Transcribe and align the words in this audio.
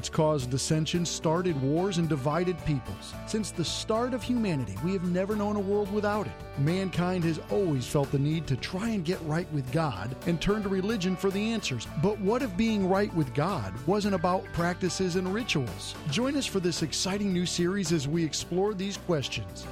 It's 0.00 0.08
caused 0.08 0.48
dissension, 0.48 1.04
started 1.04 1.60
wars, 1.60 1.98
and 1.98 2.08
divided 2.08 2.56
peoples. 2.64 3.12
Since 3.26 3.50
the 3.50 3.66
start 3.66 4.14
of 4.14 4.22
humanity, 4.22 4.74
we 4.82 4.94
have 4.94 5.04
never 5.04 5.36
known 5.36 5.56
a 5.56 5.60
world 5.60 5.92
without 5.92 6.26
it. 6.26 6.32
Mankind 6.56 7.22
has 7.24 7.38
always 7.50 7.86
felt 7.86 8.10
the 8.10 8.18
need 8.18 8.46
to 8.46 8.56
try 8.56 8.88
and 8.88 9.04
get 9.04 9.20
right 9.26 9.46
with 9.52 9.70
God 9.72 10.16
and 10.26 10.40
turn 10.40 10.62
to 10.62 10.70
religion 10.70 11.16
for 11.16 11.28
the 11.28 11.52
answers. 11.52 11.86
But 12.02 12.18
what 12.18 12.40
if 12.40 12.56
being 12.56 12.88
right 12.88 13.14
with 13.14 13.34
God 13.34 13.74
wasn't 13.86 14.14
about 14.14 14.42
practices 14.54 15.16
and 15.16 15.34
rituals? 15.34 15.94
Join 16.10 16.34
us 16.34 16.46
for 16.46 16.60
this 16.60 16.80
exciting 16.80 17.30
new 17.30 17.44
series 17.44 17.92
as 17.92 18.08
we 18.08 18.24
explore 18.24 18.72
these 18.72 18.96
questions. 18.96 19.66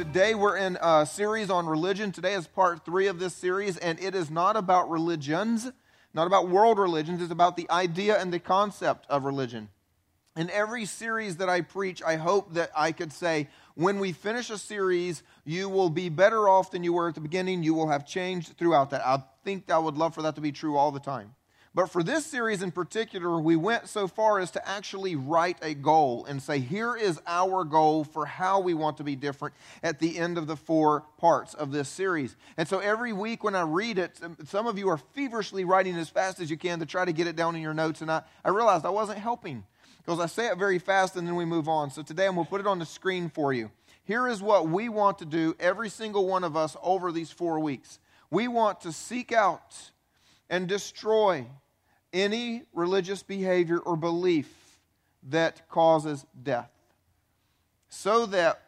Today 0.00 0.34
we're 0.34 0.56
in 0.56 0.78
a 0.80 1.04
series 1.04 1.50
on 1.50 1.66
religion. 1.66 2.10
Today 2.10 2.32
is 2.32 2.46
part 2.46 2.86
three 2.86 3.08
of 3.08 3.18
this 3.18 3.34
series, 3.34 3.76
and 3.76 4.00
it 4.00 4.14
is 4.14 4.30
not 4.30 4.56
about 4.56 4.88
religions, 4.88 5.70
not 6.14 6.26
about 6.26 6.48
world 6.48 6.78
religions. 6.78 7.20
It's 7.20 7.30
about 7.30 7.54
the 7.54 7.70
idea 7.70 8.18
and 8.18 8.32
the 8.32 8.38
concept 8.38 9.04
of 9.10 9.24
religion. 9.24 9.68
In 10.38 10.48
every 10.48 10.86
series 10.86 11.36
that 11.36 11.50
I 11.50 11.60
preach, 11.60 12.02
I 12.02 12.16
hope 12.16 12.54
that 12.54 12.70
I 12.74 12.92
could 12.92 13.12
say, 13.12 13.48
when 13.74 13.98
we 13.98 14.12
finish 14.12 14.48
a 14.48 14.56
series, 14.56 15.22
you 15.44 15.68
will 15.68 15.90
be 15.90 16.08
better 16.08 16.48
off 16.48 16.70
than 16.70 16.82
you 16.82 16.94
were 16.94 17.10
at 17.10 17.14
the 17.14 17.20
beginning. 17.20 17.62
You 17.62 17.74
will 17.74 17.88
have 17.88 18.06
changed 18.06 18.56
throughout 18.56 18.88
that. 18.90 19.06
I 19.06 19.22
think 19.44 19.70
I 19.70 19.76
would 19.76 19.98
love 19.98 20.14
for 20.14 20.22
that 20.22 20.34
to 20.36 20.40
be 20.40 20.50
true 20.50 20.78
all 20.78 20.92
the 20.92 20.98
time. 20.98 21.34
But 21.72 21.86
for 21.86 22.02
this 22.02 22.26
series 22.26 22.62
in 22.62 22.72
particular, 22.72 23.40
we 23.40 23.54
went 23.54 23.88
so 23.88 24.08
far 24.08 24.40
as 24.40 24.50
to 24.52 24.68
actually 24.68 25.14
write 25.14 25.56
a 25.62 25.72
goal 25.72 26.24
and 26.24 26.42
say, 26.42 26.58
here 26.58 26.96
is 26.96 27.20
our 27.28 27.62
goal 27.62 28.02
for 28.02 28.26
how 28.26 28.58
we 28.58 28.74
want 28.74 28.96
to 28.96 29.04
be 29.04 29.14
different 29.14 29.54
at 29.80 30.00
the 30.00 30.18
end 30.18 30.36
of 30.36 30.48
the 30.48 30.56
four 30.56 31.04
parts 31.16 31.54
of 31.54 31.70
this 31.70 31.88
series. 31.88 32.34
And 32.56 32.66
so 32.66 32.80
every 32.80 33.12
week 33.12 33.44
when 33.44 33.54
I 33.54 33.62
read 33.62 33.98
it, 33.98 34.18
some 34.46 34.66
of 34.66 34.78
you 34.78 34.88
are 34.88 34.98
feverishly 34.98 35.64
writing 35.64 35.94
as 35.94 36.08
fast 36.08 36.40
as 36.40 36.50
you 36.50 36.56
can 36.56 36.80
to 36.80 36.86
try 36.86 37.04
to 37.04 37.12
get 37.12 37.28
it 37.28 37.36
down 37.36 37.54
in 37.54 37.62
your 37.62 37.74
notes. 37.74 38.00
And 38.00 38.10
I, 38.10 38.22
I 38.44 38.48
realized 38.48 38.84
I 38.84 38.90
wasn't 38.90 39.20
helping 39.20 39.64
because 39.98 40.18
I 40.18 40.26
say 40.26 40.48
it 40.48 40.58
very 40.58 40.80
fast 40.80 41.14
and 41.14 41.24
then 41.24 41.36
we 41.36 41.44
move 41.44 41.68
on. 41.68 41.92
So 41.92 42.02
today 42.02 42.26
I'm 42.26 42.34
going 42.34 42.46
to 42.46 42.50
put 42.50 42.60
it 42.60 42.66
on 42.66 42.80
the 42.80 42.86
screen 42.86 43.28
for 43.28 43.52
you. 43.52 43.70
Here 44.02 44.26
is 44.26 44.42
what 44.42 44.68
we 44.68 44.88
want 44.88 45.20
to 45.20 45.24
do, 45.24 45.54
every 45.60 45.88
single 45.88 46.26
one 46.26 46.42
of 46.42 46.56
us, 46.56 46.76
over 46.82 47.12
these 47.12 47.30
four 47.30 47.60
weeks. 47.60 48.00
We 48.28 48.48
want 48.48 48.80
to 48.80 48.92
seek 48.92 49.30
out 49.30 49.92
and 50.50 50.68
destroy 50.68 51.46
any 52.12 52.64
religious 52.74 53.22
behavior 53.22 53.78
or 53.78 53.96
belief 53.96 54.52
that 55.28 55.68
causes 55.68 56.26
death 56.42 56.70
so 57.88 58.26
that 58.26 58.60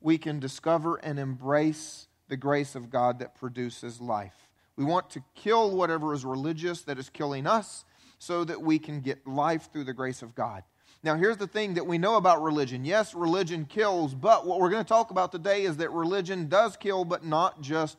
we 0.00 0.18
can 0.18 0.40
discover 0.40 0.96
and 0.96 1.18
embrace 1.18 2.08
the 2.28 2.36
grace 2.36 2.74
of 2.74 2.90
God 2.90 3.18
that 3.18 3.36
produces 3.36 4.00
life. 4.00 4.48
We 4.76 4.84
want 4.84 5.10
to 5.10 5.22
kill 5.34 5.76
whatever 5.76 6.12
is 6.12 6.24
religious 6.24 6.82
that 6.82 6.98
is 6.98 7.08
killing 7.10 7.46
us 7.46 7.84
so 8.18 8.44
that 8.44 8.60
we 8.60 8.78
can 8.78 9.00
get 9.00 9.26
life 9.26 9.70
through 9.72 9.84
the 9.84 9.92
grace 9.92 10.22
of 10.22 10.34
God. 10.34 10.64
Now, 11.02 11.14
here's 11.14 11.36
the 11.36 11.46
thing 11.46 11.74
that 11.74 11.86
we 11.86 11.98
know 11.98 12.16
about 12.16 12.42
religion. 12.42 12.84
Yes, 12.84 13.14
religion 13.14 13.64
kills, 13.66 14.14
but 14.14 14.46
what 14.46 14.58
we're 14.58 14.70
going 14.70 14.84
to 14.84 14.88
talk 14.88 15.10
about 15.10 15.30
today 15.30 15.62
is 15.62 15.76
that 15.76 15.92
religion 15.92 16.48
does 16.48 16.76
kill, 16.76 17.04
but 17.04 17.24
not 17.24 17.60
just 17.60 17.98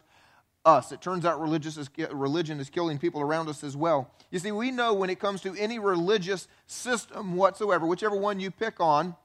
us. 0.67 0.91
It 0.91 1.01
turns 1.01 1.25
out 1.25 1.39
religious 1.39 1.77
is, 1.77 1.89
religion 2.11 2.59
is 2.59 2.69
killing 2.69 2.99
people 2.99 3.21
around 3.21 3.47
us 3.47 3.63
as 3.63 3.75
well. 3.75 4.11
You 4.29 4.39
see, 4.39 4.51
we 4.51 4.69
know 4.69 4.93
when 4.93 5.09
it 5.09 5.19
comes 5.19 5.41
to 5.41 5.55
any 5.55 5.79
religious 5.79 6.47
system 6.67 7.35
whatsoever, 7.35 7.87
whichever 7.87 8.15
one 8.15 8.39
you 8.39 8.51
pick 8.51 8.79
on, 8.79 9.15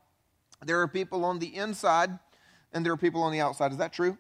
there 0.64 0.80
are 0.80 0.88
people 0.88 1.24
on 1.24 1.40
the 1.40 1.56
inside 1.56 2.16
and 2.72 2.86
there 2.86 2.92
are 2.92 2.96
people 2.96 3.22
on 3.22 3.32
the 3.32 3.40
outside. 3.40 3.72
Is 3.72 3.78
that 3.78 3.92
true? 3.92 4.16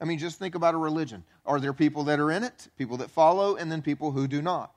I 0.00 0.04
mean, 0.04 0.18
just 0.18 0.38
think 0.38 0.54
about 0.54 0.74
a 0.74 0.78
religion. 0.78 1.24
Are 1.44 1.60
there 1.60 1.72
people 1.72 2.04
that 2.04 2.20
are 2.20 2.30
in 2.30 2.44
it, 2.44 2.68
people 2.78 2.96
that 2.98 3.10
follow, 3.10 3.56
and 3.56 3.70
then 3.70 3.82
people 3.82 4.12
who 4.12 4.26
do 4.26 4.40
not? 4.40 4.72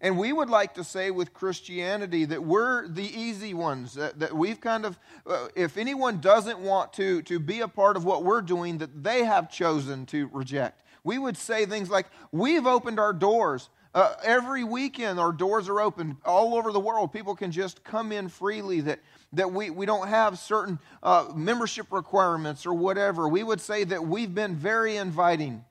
And 0.00 0.18
we 0.18 0.32
would 0.32 0.50
like 0.50 0.74
to 0.74 0.84
say 0.84 1.10
with 1.10 1.32
Christianity 1.32 2.24
that 2.26 2.44
we're 2.44 2.88
the 2.88 3.04
easy 3.04 3.54
ones, 3.54 3.94
that, 3.94 4.18
that 4.20 4.32
we've 4.32 4.60
kind 4.60 4.84
of, 4.84 4.98
uh, 5.26 5.48
if 5.54 5.76
anyone 5.76 6.20
doesn't 6.20 6.58
want 6.58 6.92
to, 6.94 7.22
to 7.22 7.38
be 7.38 7.60
a 7.60 7.68
part 7.68 7.96
of 7.96 8.04
what 8.04 8.24
we're 8.24 8.42
doing, 8.42 8.78
that 8.78 9.02
they 9.02 9.24
have 9.24 9.50
chosen 9.50 10.06
to 10.06 10.28
reject 10.32 10.83
we 11.04 11.18
would 11.18 11.36
say 11.36 11.66
things 11.66 11.90
like, 11.90 12.06
We've 12.32 12.66
opened 12.66 12.98
our 12.98 13.12
doors. 13.12 13.68
Uh, 13.94 14.14
every 14.24 14.64
weekend, 14.64 15.20
our 15.20 15.30
doors 15.30 15.68
are 15.68 15.80
open 15.80 16.16
all 16.24 16.56
over 16.56 16.72
the 16.72 16.80
world. 16.80 17.12
People 17.12 17.36
can 17.36 17.52
just 17.52 17.84
come 17.84 18.10
in 18.10 18.28
freely, 18.28 18.80
that, 18.80 18.98
that 19.34 19.52
we, 19.52 19.70
we 19.70 19.86
don't 19.86 20.08
have 20.08 20.36
certain 20.36 20.80
uh, 21.00 21.28
membership 21.32 21.92
requirements 21.92 22.66
or 22.66 22.74
whatever. 22.74 23.28
We 23.28 23.44
would 23.44 23.60
say 23.60 23.84
that 23.84 24.04
we've 24.04 24.34
been 24.34 24.56
very 24.56 24.96
inviting. 24.96 25.64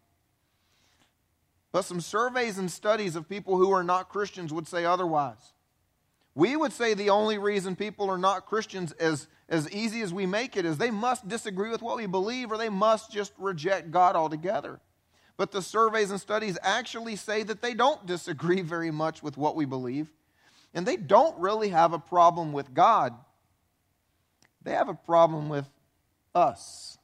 But 1.73 1.83
some 1.83 1.99
surveys 1.99 2.57
and 2.57 2.71
studies 2.71 3.17
of 3.17 3.27
people 3.27 3.57
who 3.57 3.71
are 3.71 3.83
not 3.83 4.07
Christians 4.07 4.53
would 4.53 4.69
say 4.69 4.85
otherwise. 4.85 5.51
We 6.33 6.55
would 6.55 6.71
say 6.71 6.93
the 6.93 7.09
only 7.09 7.37
reason 7.37 7.75
people 7.75 8.09
are 8.09 8.17
not 8.17 8.45
Christians, 8.45 8.93
as, 8.93 9.27
as 9.49 9.69
easy 9.71 10.01
as 10.01 10.13
we 10.13 10.25
make 10.25 10.55
it, 10.55 10.63
is 10.63 10.77
they 10.77 10.91
must 10.91 11.27
disagree 11.27 11.71
with 11.71 11.81
what 11.81 11.97
we 11.97 12.05
believe 12.05 12.51
or 12.51 12.57
they 12.57 12.69
must 12.69 13.11
just 13.11 13.33
reject 13.37 13.91
God 13.91 14.15
altogether. 14.15 14.79
But 15.37 15.51
the 15.51 15.61
surveys 15.61 16.11
and 16.11 16.19
studies 16.19 16.57
actually 16.61 17.15
say 17.15 17.43
that 17.43 17.61
they 17.61 17.73
don't 17.73 18.05
disagree 18.05 18.61
very 18.61 18.91
much 18.91 19.23
with 19.23 19.37
what 19.37 19.55
we 19.55 19.65
believe. 19.65 20.11
And 20.73 20.85
they 20.85 20.97
don't 20.97 21.37
really 21.39 21.69
have 21.69 21.93
a 21.93 21.99
problem 21.99 22.53
with 22.53 22.73
God, 22.73 23.13
they 24.61 24.71
have 24.71 24.89
a 24.89 24.93
problem 24.93 25.49
with 25.49 25.69
us. 26.33 26.97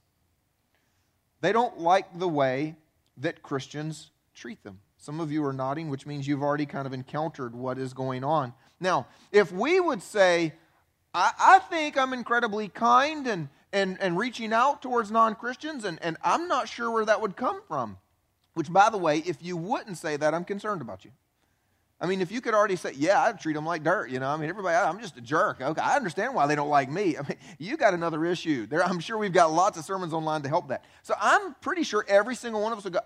They 1.42 1.54
don't 1.54 1.80
like 1.80 2.20
the 2.20 2.28
way 2.28 2.76
that 3.18 3.42
Christians 3.42 4.12
treat 4.34 4.62
them. 4.64 4.80
Some 4.98 5.22
of 5.22 5.32
you 5.32 5.46
are 5.46 5.54
nodding, 5.54 5.90
which 5.90 6.06
means 6.06 6.28
you've 6.28 6.44
already 6.44 6.66
kind 6.66 6.86
of 6.86 6.94
encountered 6.94 7.56
what 7.56 7.78
is 7.78 7.94
going 7.94 8.26
on. 8.26 8.54
Now, 8.82 9.08
if 9.32 9.52
we 9.52 9.80
would 9.80 10.04
say, 10.04 10.54
I, 11.14 11.32
I 11.40 11.60
think 11.60 11.98
I'm 11.98 12.12
incredibly 12.12 12.68
kind 12.68 13.26
and, 13.26 13.48
and, 13.72 13.98
and 14.02 14.18
reaching 14.18 14.52
out 14.52 14.82
towards 14.82 15.10
non 15.12 15.36
Christians, 15.36 15.86
and, 15.86 16.00
and 16.02 16.18
I'm 16.22 16.50
not 16.50 16.68
sure 16.68 16.92
where 16.92 17.06
that 17.06 17.22
would 17.22 17.38
come 17.38 17.62
from. 17.68 17.98
Which, 18.60 18.70
by 18.70 18.90
the 18.90 18.98
way, 18.98 19.20
if 19.20 19.42
you 19.42 19.56
wouldn't 19.56 19.98
say 19.98 20.18
that, 20.18 20.34
I'm 20.34 20.44
concerned 20.44 20.82
about 20.82 21.06
you. 21.06 21.12
I 22.02 22.08
mean, 22.08 22.20
if 22.20 22.30
you 22.30 22.42
could 22.42 22.54
already 22.54 22.76
say, 22.76 22.92
yeah, 22.94 23.22
I'd 23.22 23.40
treat 23.40 23.54
them 23.54 23.66
like 23.66 23.86
dirt, 23.86 24.10
you 24.10 24.20
know, 24.20 24.28
I 24.28 24.36
mean, 24.36 24.50
everybody, 24.50 24.76
I'm 24.76 25.00
just 25.00 25.16
a 25.16 25.22
jerk. 25.22 25.62
Okay, 25.62 25.82
I 25.82 25.96
understand 25.96 26.36
why 26.36 26.46
they 26.46 26.56
don't 26.56 26.68
like 26.68 26.92
me. 26.92 27.16
I 27.18 27.22
mean, 27.22 27.38
you 27.58 27.78
got 27.78 27.94
another 27.94 28.26
issue. 28.26 28.68
There, 28.68 28.84
I'm 28.84 29.00
sure 29.00 29.18
we've 29.18 29.32
got 29.32 29.54
lots 29.54 29.78
of 29.78 29.86
sermons 29.86 30.12
online 30.12 30.42
to 30.42 30.50
help 30.50 30.68
that. 30.68 30.84
So 31.04 31.14
I'm 31.22 31.56
pretty 31.62 31.84
sure 31.84 32.04
every 32.10 32.36
single 32.36 32.62
one 32.62 32.74
of 32.74 32.80
us 32.80 32.84
will 32.84 32.92
go, 32.92 33.00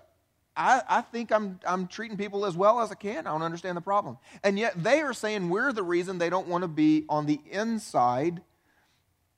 I, 0.56 0.82
I 0.88 1.02
think 1.02 1.30
I'm, 1.30 1.60
I'm 1.64 1.86
treating 1.86 2.16
people 2.16 2.46
as 2.46 2.56
well 2.56 2.80
as 2.80 2.90
I 2.90 2.96
can. 2.96 3.24
I 3.24 3.30
don't 3.30 3.42
understand 3.42 3.76
the 3.76 3.80
problem. 3.80 4.18
And 4.42 4.58
yet 4.58 4.82
they 4.82 5.02
are 5.02 5.14
saying 5.14 5.50
we're 5.50 5.72
the 5.72 5.84
reason 5.84 6.18
they 6.18 6.30
don't 6.30 6.48
want 6.48 6.62
to 6.62 6.68
be 6.68 7.04
on 7.08 7.26
the 7.26 7.38
inside. 7.48 8.42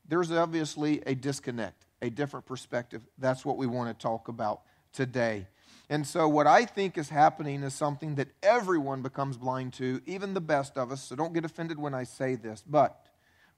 There's 0.09 0.33
obviously 0.33 1.03
a 1.05 1.15
disconnect, 1.15 1.85
a 2.01 2.09
different 2.09 2.47
perspective. 2.47 3.03
That's 3.19 3.45
what 3.45 3.59
we 3.59 3.67
want 3.67 3.91
to 3.91 4.03
talk 4.03 4.29
about 4.29 4.63
today. 4.95 5.47
And 5.89 6.07
so, 6.07 6.29
what 6.29 6.47
I 6.47 6.65
think 6.65 6.99
is 6.99 7.09
happening 7.09 7.63
is 7.63 7.73
something 7.73 8.17
that 8.17 8.29
everyone 8.43 9.03
becomes 9.03 9.37
blind 9.37 9.73
to, 9.75 10.01
even 10.05 10.35
the 10.35 10.41
best 10.41 10.77
of 10.77 10.91
us. 10.91 11.03
So, 11.03 11.15
don't 11.15 11.33
get 11.33 11.45
offended 11.45 11.79
when 11.79 11.95
I 11.95 12.03
say 12.03 12.35
this. 12.35 12.65
But 12.67 13.07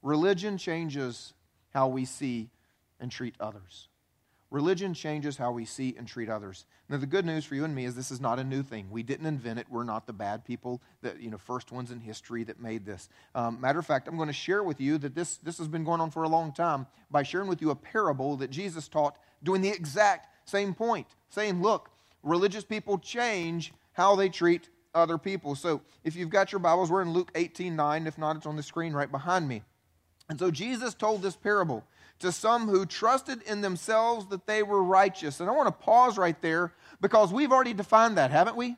religion 0.02 0.58
changes 0.58 1.32
how 1.70 1.88
we 1.88 2.04
see 2.04 2.50
and 3.00 3.10
treat 3.10 3.34
others. 3.40 3.88
Religion 4.50 4.94
changes 4.94 5.36
how 5.36 5.52
we 5.52 5.66
see 5.66 5.94
and 5.98 6.08
treat 6.08 6.30
others. 6.30 6.64
Now, 6.88 6.96
the 6.96 7.06
good 7.06 7.26
news 7.26 7.44
for 7.44 7.54
you 7.54 7.64
and 7.64 7.74
me 7.74 7.84
is 7.84 7.94
this 7.94 8.10
is 8.10 8.20
not 8.20 8.38
a 8.38 8.44
new 8.44 8.62
thing. 8.62 8.88
We 8.90 9.02
didn't 9.02 9.26
invent 9.26 9.58
it. 9.58 9.66
We're 9.68 9.84
not 9.84 10.06
the 10.06 10.14
bad 10.14 10.42
people, 10.42 10.80
that 11.02 11.20
you 11.20 11.30
know, 11.30 11.36
first 11.36 11.70
ones 11.70 11.90
in 11.90 12.00
history 12.00 12.44
that 12.44 12.58
made 12.58 12.86
this. 12.86 13.10
Um, 13.34 13.60
matter 13.60 13.78
of 13.78 13.86
fact, 13.86 14.08
I'm 14.08 14.16
going 14.16 14.28
to 14.28 14.32
share 14.32 14.62
with 14.62 14.80
you 14.80 14.96
that 14.98 15.14
this, 15.14 15.36
this 15.38 15.58
has 15.58 15.68
been 15.68 15.84
going 15.84 16.00
on 16.00 16.10
for 16.10 16.22
a 16.22 16.28
long 16.28 16.52
time 16.52 16.86
by 17.10 17.24
sharing 17.24 17.48
with 17.48 17.60
you 17.60 17.70
a 17.70 17.76
parable 17.76 18.36
that 18.36 18.50
Jesus 18.50 18.88
taught 18.88 19.18
doing 19.42 19.60
the 19.60 19.68
exact 19.68 20.48
same 20.48 20.72
point, 20.72 21.06
saying, 21.28 21.60
look, 21.60 21.90
religious 22.22 22.64
people 22.64 22.98
change 22.98 23.72
how 23.92 24.16
they 24.16 24.28
treat 24.28 24.68
other 24.94 25.18
people. 25.18 25.54
So 25.54 25.82
if 26.04 26.16
you've 26.16 26.30
got 26.30 26.52
your 26.52 26.58
Bibles, 26.58 26.90
we're 26.90 27.02
in 27.02 27.12
Luke 27.12 27.30
18 27.34 27.74
9. 27.74 28.06
If 28.06 28.18
not, 28.18 28.36
it's 28.36 28.46
on 28.46 28.56
the 28.56 28.62
screen 28.62 28.92
right 28.92 29.10
behind 29.10 29.48
me. 29.48 29.62
And 30.28 30.38
so 30.38 30.50
Jesus 30.50 30.94
told 30.94 31.22
this 31.22 31.36
parable 31.36 31.84
to 32.18 32.32
some 32.32 32.68
who 32.68 32.84
trusted 32.84 33.42
in 33.42 33.60
themselves 33.60 34.26
that 34.26 34.46
they 34.46 34.62
were 34.62 34.82
righteous. 34.82 35.40
And 35.40 35.48
I 35.48 35.52
want 35.52 35.68
to 35.68 35.84
pause 35.84 36.18
right 36.18 36.40
there 36.42 36.72
because 37.00 37.32
we've 37.32 37.52
already 37.52 37.74
defined 37.74 38.18
that, 38.18 38.30
haven't 38.30 38.56
we? 38.56 38.76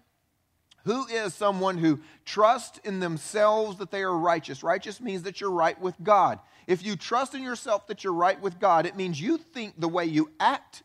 Who 0.84 1.06
is 1.06 1.34
someone 1.34 1.78
who 1.78 2.00
trusts 2.24 2.78
in 2.84 3.00
themselves 3.00 3.78
that 3.78 3.90
they 3.90 4.02
are 4.02 4.16
righteous? 4.16 4.62
Righteous 4.62 5.00
means 5.00 5.22
that 5.22 5.40
you're 5.40 5.50
right 5.50 5.78
with 5.80 5.94
God. 6.02 6.38
If 6.66 6.84
you 6.84 6.96
trust 6.96 7.34
in 7.34 7.42
yourself 7.42 7.86
that 7.88 8.04
you're 8.04 8.12
right 8.12 8.40
with 8.40 8.58
God, 8.58 8.86
it 8.86 8.96
means 8.96 9.20
you 9.20 9.36
think 9.36 9.78
the 9.78 9.88
way 9.88 10.06
you 10.06 10.30
act, 10.38 10.82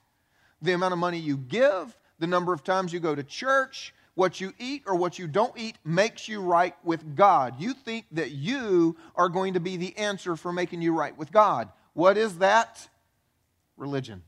the 0.62 0.74
amount 0.74 0.94
of 0.94 1.00
money 1.00 1.19
you 1.19 1.38
give, 1.38 1.96
the 2.20 2.28
number 2.28 2.54
of 2.54 2.64
times 2.64 2.94
you 2.94 3.00
go 3.00 3.16
to 3.16 3.24
church, 3.24 3.94
what 4.16 4.40
you 4.40 4.54
eat 4.58 4.84
or 4.86 4.96
what 4.96 5.20
you 5.20 5.28
don't 5.28 5.58
eat 5.58 5.78
makes 5.84 6.28
you 6.28 6.42
right 6.42 6.76
with 6.84 7.16
God. 7.16 7.56
You 7.60 7.74
think 7.74 8.06
that 8.14 8.32
you 8.32 8.96
are 9.16 9.30
going 9.30 9.54
to 9.54 9.60
be 9.60 9.78
the 9.78 9.96
answer 9.98 10.36
for 10.36 10.54
making 10.54 10.82
you 10.82 10.98
right 10.98 11.16
with 11.18 11.32
God. 11.32 11.70
What 11.94 12.18
is 12.18 12.38
that? 12.40 12.88
Religion. 13.78 14.24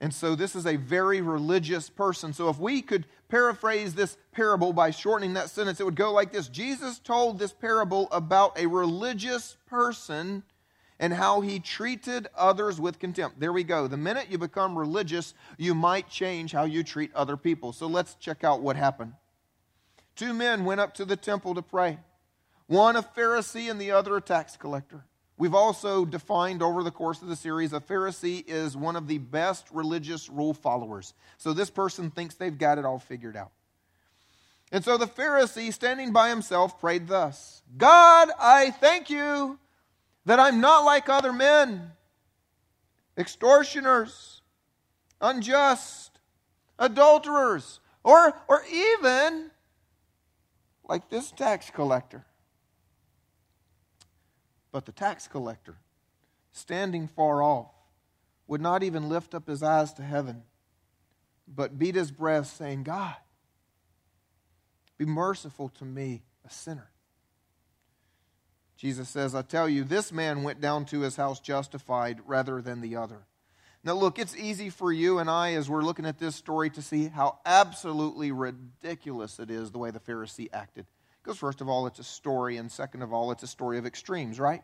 And 0.00 0.12
so 0.12 0.34
this 0.34 0.56
is 0.56 0.66
a 0.66 0.76
very 0.76 1.20
religious 1.20 1.88
person. 1.88 2.32
So 2.32 2.48
if 2.48 2.58
we 2.58 2.82
could 2.82 3.06
paraphrase 3.28 3.94
this 3.94 4.16
parable 4.32 4.72
by 4.72 4.90
shortening 4.90 5.34
that 5.34 5.50
sentence, 5.50 5.80
it 5.80 5.84
would 5.84 5.96
go 5.96 6.12
like 6.12 6.32
this 6.32 6.48
Jesus 6.48 6.98
told 6.98 7.38
this 7.38 7.52
parable 7.52 8.08
about 8.10 8.58
a 8.58 8.66
religious 8.66 9.56
person 9.66 10.42
and 10.98 11.12
how 11.12 11.40
he 11.40 11.58
treated 11.58 12.28
others 12.36 12.80
with 12.80 12.98
contempt. 12.98 13.40
There 13.40 13.52
we 13.52 13.64
go. 13.64 13.86
The 13.88 13.96
minute 13.96 14.30
you 14.30 14.38
become 14.38 14.78
religious, 14.78 15.34
you 15.58 15.74
might 15.74 16.08
change 16.08 16.52
how 16.52 16.64
you 16.64 16.82
treat 16.82 17.14
other 17.14 17.36
people. 17.36 17.72
So 17.72 17.86
let's 17.86 18.14
check 18.14 18.44
out 18.44 18.62
what 18.62 18.76
happened. 18.76 19.14
Two 20.16 20.32
men 20.32 20.64
went 20.64 20.80
up 20.80 20.94
to 20.94 21.04
the 21.04 21.16
temple 21.16 21.54
to 21.54 21.62
pray 21.62 21.98
one 22.66 22.96
a 22.96 23.02
Pharisee 23.02 23.70
and 23.70 23.80
the 23.80 23.90
other 23.90 24.16
a 24.16 24.20
tax 24.20 24.56
collector. 24.56 25.04
We've 25.36 25.54
also 25.54 26.04
defined 26.04 26.62
over 26.62 26.82
the 26.82 26.92
course 26.92 27.20
of 27.20 27.28
the 27.28 27.36
series 27.36 27.72
a 27.72 27.80
Pharisee 27.80 28.44
is 28.46 28.76
one 28.76 28.96
of 28.96 29.08
the 29.08 29.18
best 29.18 29.66
religious 29.72 30.30
rule 30.30 30.54
followers. 30.54 31.12
So 31.38 31.52
this 31.52 31.70
person 31.70 32.10
thinks 32.10 32.36
they've 32.36 32.56
got 32.56 32.78
it 32.78 32.84
all 32.84 33.00
figured 33.00 33.36
out. 33.36 33.50
And 34.70 34.84
so 34.84 34.96
the 34.96 35.06
Pharisee, 35.06 35.72
standing 35.72 36.12
by 36.12 36.28
himself, 36.30 36.80
prayed 36.80 37.08
thus 37.08 37.62
God, 37.76 38.30
I 38.38 38.70
thank 38.70 39.10
you 39.10 39.58
that 40.24 40.40
I'm 40.40 40.60
not 40.60 40.84
like 40.84 41.08
other 41.08 41.32
men, 41.32 41.92
extortioners, 43.16 44.42
unjust, 45.20 46.18
adulterers, 46.78 47.80
or, 48.02 48.34
or 48.48 48.62
even 48.70 49.50
like 50.88 51.08
this 51.10 51.30
tax 51.30 51.70
collector. 51.70 52.24
But 54.72 54.86
the 54.86 54.92
tax 54.92 55.28
collector, 55.28 55.76
standing 56.52 57.06
far 57.06 57.42
off, 57.42 57.70
would 58.46 58.60
not 58.60 58.82
even 58.82 59.08
lift 59.08 59.34
up 59.34 59.46
his 59.46 59.62
eyes 59.62 59.92
to 59.94 60.02
heaven, 60.02 60.42
but 61.46 61.78
beat 61.78 61.94
his 61.94 62.10
breast, 62.10 62.56
saying, 62.56 62.82
God, 62.82 63.16
be 64.98 65.04
merciful 65.04 65.68
to 65.70 65.84
me, 65.84 66.22
a 66.44 66.50
sinner. 66.50 66.90
Jesus 68.84 69.08
says, 69.08 69.34
I 69.34 69.40
tell 69.40 69.66
you, 69.66 69.82
this 69.82 70.12
man 70.12 70.42
went 70.42 70.60
down 70.60 70.84
to 70.86 71.00
his 71.00 71.16
house 71.16 71.40
justified 71.40 72.20
rather 72.26 72.60
than 72.60 72.82
the 72.82 72.96
other. 72.96 73.22
Now, 73.82 73.94
look, 73.94 74.18
it's 74.18 74.36
easy 74.36 74.68
for 74.68 74.92
you 74.92 75.20
and 75.20 75.30
I, 75.30 75.54
as 75.54 75.70
we're 75.70 75.80
looking 75.80 76.04
at 76.04 76.18
this 76.18 76.36
story, 76.36 76.68
to 76.68 76.82
see 76.82 77.08
how 77.08 77.38
absolutely 77.46 78.30
ridiculous 78.30 79.38
it 79.38 79.50
is 79.50 79.70
the 79.70 79.78
way 79.78 79.90
the 79.90 80.00
Pharisee 80.00 80.50
acted. 80.52 80.84
Because, 81.22 81.38
first 81.38 81.62
of 81.62 81.68
all, 81.70 81.86
it's 81.86 81.98
a 81.98 82.04
story, 82.04 82.58
and 82.58 82.70
second 82.70 83.00
of 83.00 83.10
all, 83.10 83.32
it's 83.32 83.42
a 83.42 83.46
story 83.46 83.78
of 83.78 83.86
extremes, 83.86 84.38
right? 84.38 84.62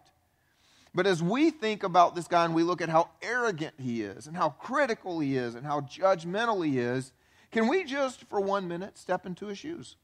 But 0.95 1.07
as 1.07 1.23
we 1.23 1.49
think 1.51 1.83
about 1.83 2.15
this 2.15 2.29
guy 2.29 2.45
and 2.45 2.55
we 2.55 2.63
look 2.63 2.83
at 2.83 2.91
how 2.91 3.09
arrogant 3.23 3.77
he 3.79 4.03
is, 4.03 4.27
and 4.27 4.37
how 4.37 4.51
critical 4.51 5.21
he 5.21 5.39
is, 5.39 5.55
and 5.55 5.65
how 5.65 5.81
judgmental 5.81 6.63
he 6.63 6.79
is, 6.79 7.13
can 7.53 7.69
we 7.69 7.85
just, 7.85 8.25
for 8.25 8.39
one 8.39 8.69
minute, 8.69 8.99
step 8.99 9.25
into 9.25 9.47
his 9.47 9.57
shoes? 9.57 9.97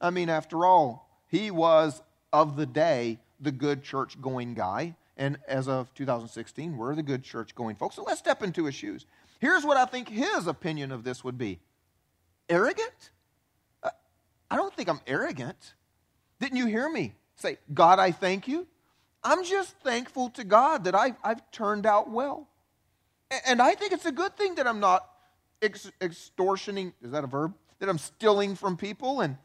I 0.00 0.10
mean, 0.10 0.28
after 0.28 0.66
all, 0.66 1.08
he 1.28 1.52
was 1.52 2.02
of 2.34 2.56
the 2.56 2.66
day 2.66 3.20
the 3.40 3.52
good 3.52 3.84
church 3.84 4.20
going 4.20 4.54
guy. 4.54 4.96
And 5.16 5.38
as 5.46 5.68
of 5.68 5.94
2016, 5.94 6.76
we're 6.76 6.96
the 6.96 7.02
good 7.04 7.22
church 7.22 7.54
going 7.54 7.76
folks. 7.76 7.94
So 7.94 8.02
let's 8.02 8.18
step 8.18 8.42
into 8.42 8.64
his 8.64 8.74
shoes. 8.74 9.06
Here's 9.38 9.64
what 9.64 9.76
I 9.76 9.84
think 9.84 10.08
his 10.08 10.48
opinion 10.48 10.90
of 10.90 11.04
this 11.04 11.22
would 11.22 11.38
be 11.38 11.60
arrogant? 12.48 13.10
Uh, 13.84 13.90
I 14.50 14.56
don't 14.56 14.74
think 14.74 14.88
I'm 14.88 15.00
arrogant. 15.06 15.74
Didn't 16.40 16.56
you 16.56 16.66
hear 16.66 16.88
me 16.88 17.12
say, 17.36 17.58
God, 17.72 18.00
I 18.00 18.10
thank 18.10 18.48
you? 18.48 18.66
I'm 19.22 19.44
just 19.44 19.76
thankful 19.84 20.30
to 20.30 20.42
God 20.42 20.84
that 20.84 20.96
I've, 20.96 21.14
I've 21.22 21.48
turned 21.52 21.86
out 21.86 22.10
well. 22.10 22.48
And 23.46 23.62
I 23.62 23.76
think 23.76 23.92
it's 23.92 24.06
a 24.06 24.12
good 24.12 24.36
thing 24.36 24.56
that 24.56 24.66
I'm 24.66 24.80
not 24.80 25.08
ex- 25.62 25.90
extortioning, 26.00 26.92
is 27.00 27.12
that 27.12 27.22
a 27.22 27.28
verb? 27.28 27.54
That 27.78 27.88
I'm 27.88 27.98
stealing 27.98 28.56
from 28.56 28.76
people 28.76 29.20
and, 29.20 29.38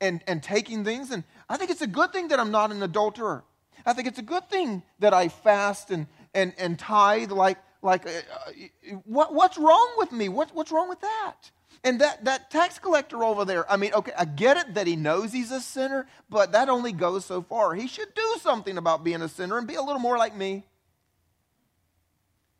and, 0.00 0.22
and 0.26 0.42
taking 0.42 0.84
things. 0.84 1.10
And 1.10 1.24
I 1.48 1.56
think 1.56 1.70
it's 1.70 1.82
a 1.82 1.86
good 1.86 2.12
thing 2.12 2.28
that 2.28 2.40
I'm 2.40 2.50
not 2.50 2.70
an 2.70 2.82
adulterer. 2.82 3.44
I 3.84 3.92
think 3.92 4.08
it's 4.08 4.18
a 4.18 4.22
good 4.22 4.48
thing 4.48 4.82
that 4.98 5.14
I 5.14 5.28
fast 5.28 5.90
and, 5.90 6.06
and, 6.34 6.52
and 6.58 6.78
tithe 6.78 7.30
like, 7.30 7.58
like 7.82 8.06
uh, 8.06 8.10
uh 8.10 8.96
what, 9.04 9.32
what's 9.32 9.56
wrong 9.58 9.94
with 9.96 10.12
me? 10.12 10.28
What, 10.28 10.54
what's 10.54 10.72
wrong 10.72 10.88
with 10.88 11.00
that? 11.00 11.50
And 11.84 12.00
that, 12.00 12.24
that 12.24 12.50
tax 12.50 12.80
collector 12.80 13.22
over 13.22 13.44
there, 13.44 13.70
I 13.70 13.76
mean, 13.76 13.92
okay, 13.94 14.12
I 14.18 14.24
get 14.24 14.56
it 14.56 14.74
that 14.74 14.88
he 14.88 14.96
knows 14.96 15.32
he's 15.32 15.52
a 15.52 15.60
sinner, 15.60 16.06
but 16.28 16.52
that 16.52 16.68
only 16.68 16.90
goes 16.90 17.24
so 17.24 17.42
far. 17.42 17.74
He 17.74 17.86
should 17.86 18.12
do 18.14 18.36
something 18.40 18.76
about 18.76 19.04
being 19.04 19.22
a 19.22 19.28
sinner 19.28 19.56
and 19.56 19.68
be 19.68 19.76
a 19.76 19.82
little 19.82 20.00
more 20.00 20.18
like 20.18 20.34
me. 20.34 20.66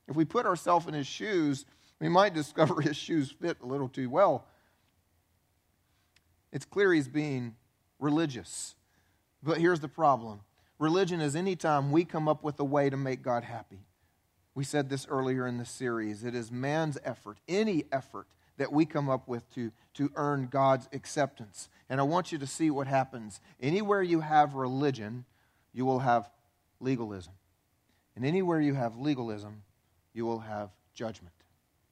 If 0.06 0.14
we 0.14 0.24
put 0.24 0.46
ourselves 0.46 0.86
in 0.86 0.94
his 0.94 1.08
shoes, 1.08 1.64
we 2.00 2.08
might 2.08 2.34
discover 2.40 2.80
his 2.80 2.96
shoes 2.96 3.30
fit 3.30 3.56
a 3.62 3.66
little 3.66 3.88
too 3.88 4.08
well. 4.08 4.46
It's 6.52 6.64
clear 6.64 6.92
he's 6.92 7.08
being 7.08 7.56
religious. 7.98 8.74
But 9.42 9.58
here's 9.58 9.80
the 9.80 9.88
problem 9.88 10.40
religion 10.78 11.20
is 11.20 11.34
any 11.34 11.56
time 11.56 11.90
we 11.90 12.04
come 12.04 12.28
up 12.28 12.42
with 12.42 12.58
a 12.60 12.64
way 12.64 12.90
to 12.90 12.96
make 12.96 13.22
God 13.22 13.44
happy. 13.44 13.80
We 14.54 14.64
said 14.64 14.88
this 14.88 15.06
earlier 15.08 15.46
in 15.46 15.58
the 15.58 15.64
series. 15.64 16.24
It 16.24 16.34
is 16.34 16.50
man's 16.50 16.98
effort, 17.04 17.38
any 17.46 17.84
effort 17.92 18.26
that 18.56 18.72
we 18.72 18.86
come 18.86 19.08
up 19.08 19.28
with 19.28 19.48
to, 19.54 19.70
to 19.94 20.10
earn 20.14 20.48
God's 20.50 20.88
acceptance. 20.92 21.68
And 21.90 22.00
I 22.00 22.04
want 22.04 22.32
you 22.32 22.38
to 22.38 22.46
see 22.46 22.70
what 22.70 22.86
happens. 22.86 23.40
Anywhere 23.60 24.02
you 24.02 24.20
have 24.20 24.54
religion, 24.54 25.26
you 25.74 25.84
will 25.84 25.98
have 25.98 26.30
legalism. 26.80 27.34
And 28.14 28.24
anywhere 28.24 28.60
you 28.60 28.74
have 28.74 28.96
legalism, 28.96 29.62
you 30.14 30.24
will 30.24 30.40
have 30.40 30.70
judgment. 30.94 31.34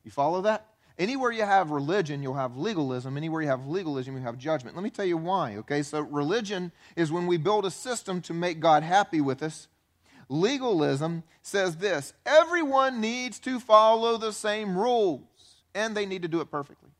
You 0.04 0.10
follow 0.10 0.40
that? 0.42 0.66
Anywhere 0.98 1.32
you 1.32 1.42
have 1.42 1.70
religion, 1.70 2.22
you'll 2.22 2.34
have 2.34 2.56
legalism. 2.56 3.16
Anywhere 3.16 3.42
you 3.42 3.48
have 3.48 3.66
legalism, 3.66 4.16
you 4.16 4.22
have 4.22 4.38
judgment. 4.38 4.76
Let 4.76 4.84
me 4.84 4.90
tell 4.90 5.04
you 5.04 5.16
why, 5.16 5.56
okay? 5.56 5.82
So, 5.82 6.00
religion 6.00 6.70
is 6.94 7.10
when 7.10 7.26
we 7.26 7.36
build 7.36 7.66
a 7.66 7.70
system 7.70 8.20
to 8.22 8.34
make 8.34 8.60
God 8.60 8.84
happy 8.84 9.20
with 9.20 9.42
us. 9.42 9.66
Legalism 10.28 11.22
says 11.42 11.76
this 11.76 12.12
everyone 12.24 13.00
needs 13.00 13.38
to 13.40 13.60
follow 13.60 14.16
the 14.16 14.32
same 14.32 14.78
rules 14.78 15.20
and 15.74 15.96
they 15.96 16.06
need 16.06 16.22
to 16.22 16.28
do 16.28 16.40
it 16.40 16.50
perfectly. 16.50 16.90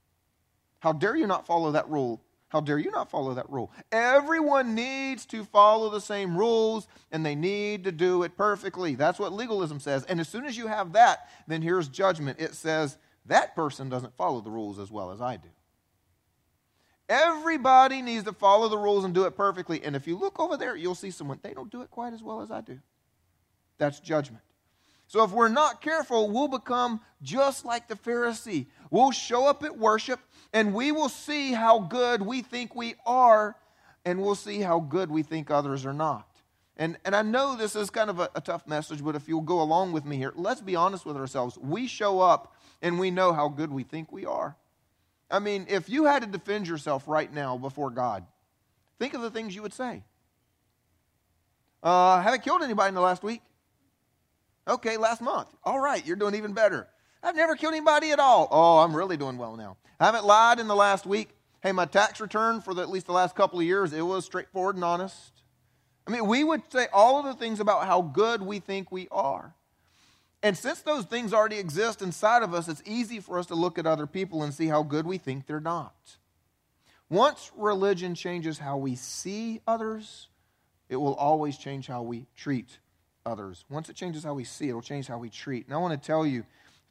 How 0.81 0.93
dare 0.93 1.17
you 1.17 1.27
not 1.27 1.47
follow 1.47 1.73
that 1.73 1.89
rule? 1.89 2.21
How 2.49 2.61
dare 2.61 2.79
you 2.79 2.91
not 2.91 3.11
follow 3.11 3.35
that 3.35 3.51
rule? 3.51 3.73
Everyone 3.91 4.75
needs 4.75 5.27
to 5.27 5.45
follow 5.45 5.91
the 5.91 6.01
same 6.01 6.37
rules 6.37 6.87
and 7.11 7.27
they 7.27 7.35
need 7.35 7.85
to 7.85 7.91
do 7.91 8.23
it 8.23 8.37
perfectly. 8.37 8.95
That's 8.95 9.19
what 9.19 9.33
legalism 9.33 9.81
says. 9.81 10.05
And 10.05 10.21
as 10.21 10.29
soon 10.29 10.45
as 10.45 10.57
you 10.57 10.69
have 10.69 10.93
that, 10.93 11.29
then 11.49 11.63
here's 11.63 11.89
judgment. 11.89 12.39
It 12.39 12.55
says 12.55 12.97
that 13.27 13.55
person 13.55 13.89
doesn't 13.89 14.17
follow 14.17 14.41
the 14.41 14.51
rules 14.51 14.79
as 14.79 14.91
well 14.91 15.11
as 15.11 15.21
I 15.21 15.37
do. 15.37 15.49
Everybody 17.09 18.01
needs 18.03 18.25
to 18.25 18.33
follow 18.33 18.69
the 18.69 18.79
rules 18.79 19.05
and 19.05 19.13
do 19.13 19.25
it 19.25 19.37
perfectly. 19.37 19.83
And 19.83 19.95
if 19.95 20.07
you 20.07 20.17
look 20.17 20.41
over 20.41 20.57
there, 20.57 20.75
you'll 20.75 20.95
see 20.95 21.11
someone, 21.11 21.39
they 21.43 21.53
don't 21.53 21.71
do 21.71 21.83
it 21.83 21.91
quite 21.91 22.15
as 22.15 22.23
well 22.23 22.41
as 22.41 22.51
I 22.51 22.61
do. 22.61 22.79
That's 23.79 24.01
judgment. 24.01 24.43
So 25.07 25.23
if 25.23 25.31
we're 25.31 25.49
not 25.49 25.83
careful, 25.83 26.31
we'll 26.31 26.49
become 26.49 27.01
just 27.23 27.65
like 27.65 27.89
the 27.89 27.95
Pharisee. 27.95 28.67
We'll 28.91 29.11
show 29.11 29.47
up 29.47 29.63
at 29.63 29.77
worship 29.77 30.19
and 30.55 30.73
we 30.73 30.93
will 30.93 31.11
see 31.11 31.53
how 31.53 31.81
good 31.81 32.23
we 32.23 32.41
think 32.41 32.75
we 32.75 32.95
are, 33.05 33.57
and 34.05 34.23
we'll 34.23 34.37
see 34.37 34.61
how 34.61 34.79
good 34.79 35.11
we 35.11 35.25
think 35.25 35.51
others 35.51 35.85
are 35.85 35.93
not. 35.93 36.29
And, 36.77 36.99
and 37.05 37.15
I 37.15 37.23
know 37.23 37.57
this 37.57 37.77
is 37.77 37.89
kind 37.91 38.11
of 38.11 38.19
a, 38.19 38.29
a 38.35 38.41
tough 38.41 38.67
message, 38.67 39.03
but 39.05 39.15
if 39.15 39.29
you'll 39.29 39.43
go 39.43 39.63
along 39.63 39.93
with 39.93 40.05
me 40.05 40.17
here, 40.17 40.33
let's 40.35 40.61
be 40.61 40.75
honest 40.75 41.07
with 41.07 41.17
ourselves. 41.17 41.57
We 41.59 41.87
show 41.87 42.21
up 42.21 42.55
and 42.83 42.99
we 42.99 43.11
know 43.11 43.33
how 43.33 43.49
good 43.49 43.71
we 43.71 43.85
think 43.85 44.11
we 44.11 44.27
are. 44.27 44.57
I 45.31 45.39
mean, 45.39 45.67
if 45.69 45.89
you 45.89 46.05
had 46.05 46.23
to 46.23 46.29
defend 46.29 46.67
yourself 46.67 47.07
right 47.07 47.33
now 47.33 47.57
before 47.57 47.91
God, 47.91 48.27
think 48.99 49.15
of 49.15 49.23
the 49.23 49.31
things 49.31 49.55
you 49.55 49.63
would 49.63 49.73
say. 49.73 50.03
Uh, 51.83 52.21
haven't 52.21 52.43
killed 52.43 52.63
anybody 52.63 52.89
in 52.89 52.95
the 52.95 53.01
last 53.01 53.23
week. 53.23 53.43
Okay, 54.67 54.97
last 54.97 55.21
month. 55.21 55.49
All 55.63 55.79
right, 55.79 56.05
you're 56.05 56.17
doing 56.17 56.35
even 56.35 56.55
better. 56.55 56.89
I've 57.23 57.37
never 57.37 57.55
killed 57.55 57.75
anybody 57.75 58.11
at 58.11 58.19
all. 58.19 58.49
Oh, 58.51 58.79
I'm 58.79 58.97
really 58.97 59.17
doing 59.17 59.39
well 59.39 59.57
now. 59.57 59.77
I 60.01 60.07
haven't 60.07 60.25
lied 60.25 60.59
in 60.59 60.67
the 60.67 60.75
last 60.75 61.07
week. 61.07 61.31
Hey, 61.63 61.73
my 61.73 61.85
tax 61.85 62.21
return 62.21 62.61
for 62.61 62.75
the, 62.75 62.83
at 62.83 62.91
least 62.91 63.07
the 63.07 63.13
last 63.13 63.37
couple 63.37 63.59
of 63.59 63.65
years, 63.65 63.93
it 63.93 64.03
was 64.03 64.25
straightforward 64.25 64.75
and 64.75 64.85
honest. 64.85 65.34
I 66.07 66.11
mean, 66.11 66.27
we 66.27 66.45
would 66.45 66.63
say 66.71 66.87
all 66.93 67.19
of 67.19 67.25
the 67.25 67.35
things 67.35 67.61
about 67.61 67.87
how 67.87 68.03
good 68.03 68.43
we 68.43 68.59
think 68.59 68.93
we 68.93 69.09
are. 69.11 69.55
And 70.43 70.57
since 70.57 70.83
those 70.83 71.07
things 71.07 71.33
already 71.33 71.57
exist 71.57 72.03
inside 72.03 72.43
of 72.43 72.53
us, 72.53 72.69
it's 72.69 72.83
easy 72.85 73.19
for 73.21 73.39
us 73.39 73.47
to 73.47 73.55
look 73.55 73.79
at 73.79 73.87
other 73.87 74.07
people 74.07 74.43
and 74.43 74.53
see 74.53 74.67
how 74.67 74.83
good 74.83 75.07
we 75.07 75.17
think 75.17 75.47
they're 75.47 75.61
not. 75.61 75.95
Once 77.09 77.51
religion 77.57 78.15
changes 78.15 78.59
how 78.59 78.77
we 78.77 78.95
see 78.95 79.61
others, 79.67 80.29
it 80.91 80.97
will 80.97 81.15
always 81.15 81.57
change 81.57 81.87
how 81.87 82.03
we 82.03 82.27
treat 82.37 82.79
others. 83.25 83.65
Once 83.71 83.89
it 83.89 83.97
changes 83.97 84.25
how 84.25 84.35
we 84.35 84.45
see, 84.45 84.69
it'll 84.69 84.83
change 84.83 85.07
how 85.07 85.17
we 85.17 85.31
treat. 85.31 85.65
And 85.67 85.75
I 85.75 85.79
want 85.79 86.01
to 86.01 86.07
tell 86.07 86.27
you 86.27 86.45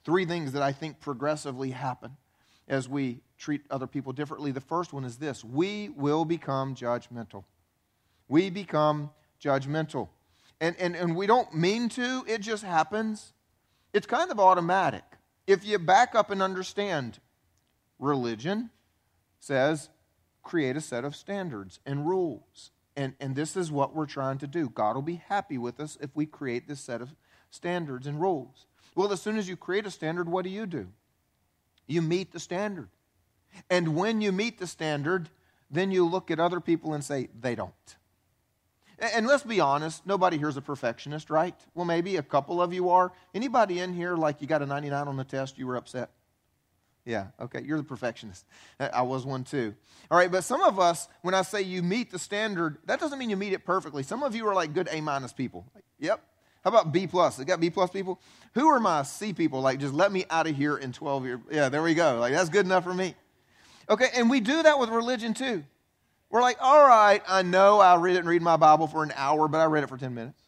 three 0.04 0.26
things 0.26 0.52
that 0.54 0.64
I 0.64 0.72
think 0.72 1.00
progressively 1.00 1.72
happen 1.72 2.18
as 2.68 2.90
we 2.90 3.22
treat 3.38 3.62
other 3.70 3.88
people 3.88 4.14
differently. 4.14 4.52
The 4.52 4.62
first 4.62 4.94
one 4.94 5.04
is 5.04 5.18
this 5.18 5.44
we 5.44 5.90
will 5.90 6.26
become 6.26 6.74
judgmental. 6.74 7.44
We 8.28 8.50
become 8.50 9.12
judgmental. 9.42 10.10
And, 10.62 10.76
and, 10.80 10.96
and 10.96 11.16
we 11.16 11.28
don't 11.28 11.54
mean 11.54 11.90
to, 11.90 12.24
it 12.28 12.42
just 12.42 12.64
happens. 12.64 13.34
It's 13.92 14.08
kind 14.08 14.32
of 14.32 14.40
automatic. 14.40 15.04
If 15.46 15.66
you 15.66 15.78
back 15.78 16.16
up 16.16 16.32
and 16.32 16.42
understand, 16.42 17.20
religion 18.00 18.70
says 19.40 19.90
create 20.42 20.78
a 20.78 20.82
set 20.82 21.04
of 21.04 21.16
standards 21.16 21.80
and 21.86 22.08
rules. 22.08 22.72
And, 22.96 23.14
and 23.20 23.36
this 23.36 23.58
is 23.58 23.72
what 23.72 23.96
we're 23.96 24.06
trying 24.06 24.38
to 24.40 24.48
do. 24.48 24.70
God 24.70 24.96
will 24.96 25.02
be 25.02 25.22
happy 25.28 25.58
with 25.58 25.80
us 25.80 25.98
if 26.00 26.12
we 26.16 26.26
create 26.26 26.68
this 26.68 26.80
set 26.80 27.02
of 27.02 27.16
standards 27.50 28.08
and 28.08 28.22
rules. 28.22 28.66
Well, 28.96 29.12
as 29.12 29.22
soon 29.22 29.38
as 29.38 29.50
you 29.50 29.58
create 29.58 29.86
a 29.86 29.92
standard, 29.92 30.30
what 30.30 30.44
do 30.44 30.50
you 30.50 30.66
do? 30.66 30.88
You 31.88 32.02
meet 32.02 32.32
the 32.32 32.40
standard. 32.40 32.90
And 33.70 33.96
when 33.96 34.22
you 34.22 34.32
meet 34.32 34.60
the 34.60 34.68
standard, 34.68 35.30
then 35.70 35.92
you 35.92 36.08
look 36.08 36.30
at 36.30 36.40
other 36.40 36.60
people 36.60 36.94
and 36.94 37.04
say, 37.04 37.30
they 37.40 37.56
don't. 37.56 37.74
And 39.00 39.28
let's 39.28 39.44
be 39.44 39.60
honest, 39.60 40.06
nobody 40.06 40.38
here's 40.38 40.58
a 40.58 40.62
perfectionist, 40.62 41.30
right? 41.30 41.56
Well, 41.74 41.86
maybe 41.86 42.18
a 42.18 42.24
couple 42.24 42.62
of 42.62 42.74
you 42.74 42.90
are. 42.90 43.12
Anybody 43.34 43.80
in 43.80 43.94
here 43.94 44.16
like 44.16 44.42
you 44.42 44.48
got 44.48 44.62
a 44.62 44.66
99 44.66 45.08
on 45.08 45.18
the 45.18 45.24
test, 45.24 45.58
you 45.58 45.68
were 45.68 45.76
upset? 45.76 46.12
Yeah, 47.06 47.28
okay, 47.40 47.62
you're 47.62 47.78
the 47.78 47.84
perfectionist. 47.84 48.46
I 48.80 49.02
was 49.02 49.26
one 49.26 49.44
too. 49.44 49.76
All 50.10 50.18
right, 50.18 50.32
but 50.32 50.46
some 50.46 50.62
of 50.62 50.80
us, 50.80 51.10
when 51.22 51.34
I 51.34 51.42
say 51.42 51.62
you 51.62 51.84
meet 51.84 52.12
the 52.12 52.20
standard, 52.20 52.78
that 52.86 53.00
doesn't 53.00 53.20
mean 53.20 53.30
you 53.30 53.36
meet 53.36 53.52
it 53.52 53.66
perfectly. 53.66 54.04
Some 54.04 54.24
of 54.24 54.36
you 54.36 54.48
are 54.48 54.54
like 54.54 54.74
good 54.74 54.88
A 54.90 55.02
minus 55.02 55.34
people. 55.34 55.66
Yep. 56.00 56.24
How 56.64 56.70
about 56.70 56.94
B 56.94 57.08
plus? 57.08 57.36
They 57.36 57.44
got 57.44 57.60
B 57.60 57.70
plus 57.70 57.90
people? 57.90 58.22
Who 58.54 58.70
are 58.70 58.80
my 58.80 59.04
C 59.04 59.34
people? 59.34 59.60
Like, 59.60 59.80
just 59.80 59.94
let 59.94 60.14
me 60.14 60.24
out 60.30 60.48
of 60.48 60.56
here 60.56 60.78
in 60.78 60.94
12 60.94 61.26
years. 61.26 61.40
Yeah, 61.52 61.68
there 61.68 61.84
we 61.84 61.94
go. 61.94 62.20
Like, 62.20 62.32
that's 62.32 62.48
good 62.48 62.66
enough 62.66 62.86
for 62.86 62.94
me. 62.94 63.16
Okay, 63.90 64.08
and 64.16 64.30
we 64.30 64.40
do 64.40 64.64
that 64.64 64.80
with 64.80 64.90
religion 64.90 65.34
too. 65.34 65.66
We're 66.34 66.42
like, 66.42 66.58
all 66.60 66.84
right, 66.84 67.22
I 67.28 67.44
know 67.44 67.80
I 67.80 67.96
didn't 68.08 68.26
read 68.26 68.42
my 68.42 68.58
Bible 68.58 68.88
for 68.88 69.04
an 69.04 69.14
hour, 69.16 69.48
but 69.48 69.60
I 69.60 69.66
read 69.66 69.84
it 69.84 69.88
for 69.88 70.00
10 70.00 70.16
minutes. 70.16 70.42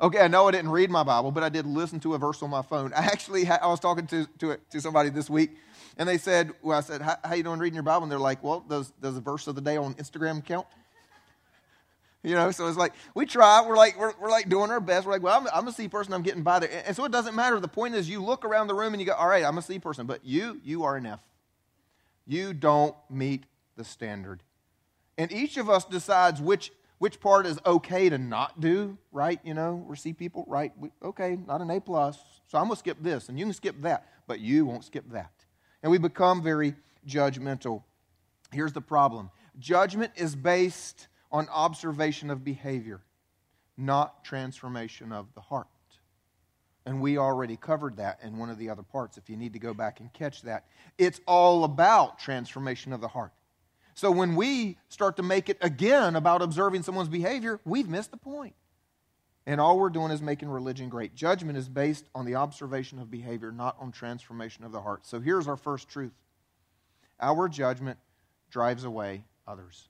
Okay, 0.00 0.20
I 0.20 0.28
know 0.28 0.46
I 0.46 0.52
didn't 0.52 0.70
read 0.70 0.88
my 0.88 1.02
Bible, 1.02 1.32
but 1.32 1.42
I 1.42 1.48
did 1.48 1.66
listen 1.66 1.98
to 1.98 2.14
a 2.14 2.18
verse 2.18 2.40
on 2.44 2.50
my 2.50 2.62
phone. 2.62 2.92
I 2.94 3.00
actually, 3.06 3.48
I 3.48 3.66
was 3.66 3.80
talking 3.80 4.06
to, 4.06 4.28
to, 4.38 4.56
to 4.70 4.80
somebody 4.80 5.10
this 5.10 5.28
week, 5.28 5.56
and 5.96 6.08
they 6.08 6.16
said, 6.16 6.52
well, 6.62 6.78
I 6.78 6.82
said, 6.82 7.02
how, 7.02 7.34
you 7.34 7.42
doing 7.42 7.58
reading 7.58 7.74
your 7.74 7.82
Bible? 7.82 8.04
And 8.04 8.12
they're 8.12 8.20
like, 8.20 8.44
well, 8.44 8.60
does, 8.60 8.92
does 9.02 9.16
the 9.16 9.20
verse 9.20 9.48
of 9.48 9.56
the 9.56 9.60
day 9.60 9.76
on 9.76 9.94
Instagram 9.94 10.44
count? 10.44 10.66
You 12.24 12.34
know, 12.34 12.50
so 12.50 12.66
it's 12.66 12.76
like 12.76 12.94
we 13.14 13.26
try. 13.26 13.64
We're 13.64 13.76
like 13.76 13.96
we're, 13.96 14.12
we're 14.20 14.28
like 14.28 14.48
doing 14.48 14.72
our 14.72 14.80
best. 14.80 15.06
We're 15.06 15.12
like, 15.12 15.22
well, 15.22 15.40
I'm, 15.40 15.46
I'm 15.54 15.68
a 15.68 15.72
C 15.72 15.88
person. 15.88 16.12
I'm 16.12 16.24
getting 16.24 16.42
by 16.42 16.58
there, 16.58 16.82
and 16.84 16.94
so 16.94 17.04
it 17.04 17.12
doesn't 17.12 17.36
matter. 17.36 17.60
The 17.60 17.68
point 17.68 17.94
is, 17.94 18.10
you 18.10 18.20
look 18.20 18.44
around 18.44 18.66
the 18.66 18.74
room 18.74 18.92
and 18.92 19.00
you 19.00 19.06
go, 19.06 19.14
all 19.14 19.28
right, 19.28 19.44
I'm 19.44 19.56
a 19.56 19.62
C 19.62 19.78
person, 19.78 20.04
but 20.04 20.24
you 20.24 20.60
you 20.64 20.82
are 20.82 20.96
an 20.96 21.06
F. 21.06 21.20
You 22.26 22.54
don't 22.54 22.96
meet 23.08 23.44
the 23.76 23.84
standard, 23.84 24.42
and 25.18 25.30
each 25.32 25.56
of 25.56 25.68
us 25.68 25.84
decides 25.84 26.40
which 26.40 26.72
which 26.98 27.20
part 27.20 27.46
is 27.46 27.60
okay 27.64 28.08
to 28.08 28.18
not 28.18 28.60
do. 28.60 28.96
Right? 29.12 29.38
You 29.44 29.54
know, 29.54 29.84
we're 29.86 29.96
C 29.96 30.12
people. 30.14 30.44
Right? 30.48 30.72
We, 30.78 30.90
okay, 31.02 31.36
not 31.46 31.60
an 31.60 31.70
A 31.70 31.80
plus. 31.80 32.18
So 32.46 32.56
I'm 32.56 32.64
gonna 32.64 32.76
skip 32.76 33.02
this, 33.02 33.28
and 33.28 33.38
you 33.38 33.44
can 33.44 33.52
skip 33.52 33.82
that, 33.82 34.08
but 34.26 34.40
you 34.40 34.64
won't 34.64 34.84
skip 34.84 35.10
that, 35.10 35.32
and 35.82 35.92
we 35.92 35.98
become 35.98 36.42
very 36.42 36.74
judgmental. 37.06 37.82
Here's 38.52 38.72
the 38.72 38.80
problem: 38.80 39.30
judgment 39.58 40.12
is 40.16 40.34
based 40.34 41.08
on 41.30 41.48
observation 41.50 42.30
of 42.30 42.42
behavior, 42.42 43.02
not 43.76 44.24
transformation 44.24 45.12
of 45.12 45.26
the 45.34 45.42
heart. 45.42 45.66
And 46.86 47.02
we 47.02 47.18
already 47.18 47.58
covered 47.58 47.98
that 47.98 48.20
in 48.22 48.38
one 48.38 48.48
of 48.48 48.56
the 48.56 48.70
other 48.70 48.82
parts. 48.82 49.18
If 49.18 49.28
you 49.28 49.36
need 49.36 49.52
to 49.52 49.58
go 49.58 49.74
back 49.74 50.00
and 50.00 50.10
catch 50.14 50.40
that, 50.42 50.64
it's 50.96 51.20
all 51.26 51.64
about 51.64 52.18
transformation 52.18 52.94
of 52.94 53.02
the 53.02 53.08
heart. 53.08 53.32
So 53.98 54.12
when 54.12 54.36
we 54.36 54.76
start 54.90 55.16
to 55.16 55.24
make 55.24 55.48
it 55.48 55.58
again 55.60 56.14
about 56.14 56.40
observing 56.40 56.84
someone's 56.84 57.08
behavior, 57.08 57.58
we've 57.64 57.88
missed 57.88 58.12
the 58.12 58.16
point. 58.16 58.54
And 59.44 59.60
all 59.60 59.76
we're 59.76 59.90
doing 59.90 60.12
is 60.12 60.22
making 60.22 60.50
religion 60.50 60.88
great. 60.88 61.16
Judgment 61.16 61.58
is 61.58 61.68
based 61.68 62.04
on 62.14 62.24
the 62.24 62.36
observation 62.36 63.00
of 63.00 63.10
behavior, 63.10 63.50
not 63.50 63.76
on 63.80 63.90
transformation 63.90 64.62
of 64.62 64.70
the 64.70 64.80
heart. 64.80 65.04
So 65.04 65.18
here's 65.18 65.48
our 65.48 65.56
first 65.56 65.88
truth 65.88 66.12
our 67.18 67.48
judgment 67.48 67.98
drives 68.52 68.84
away 68.84 69.24
others. 69.48 69.88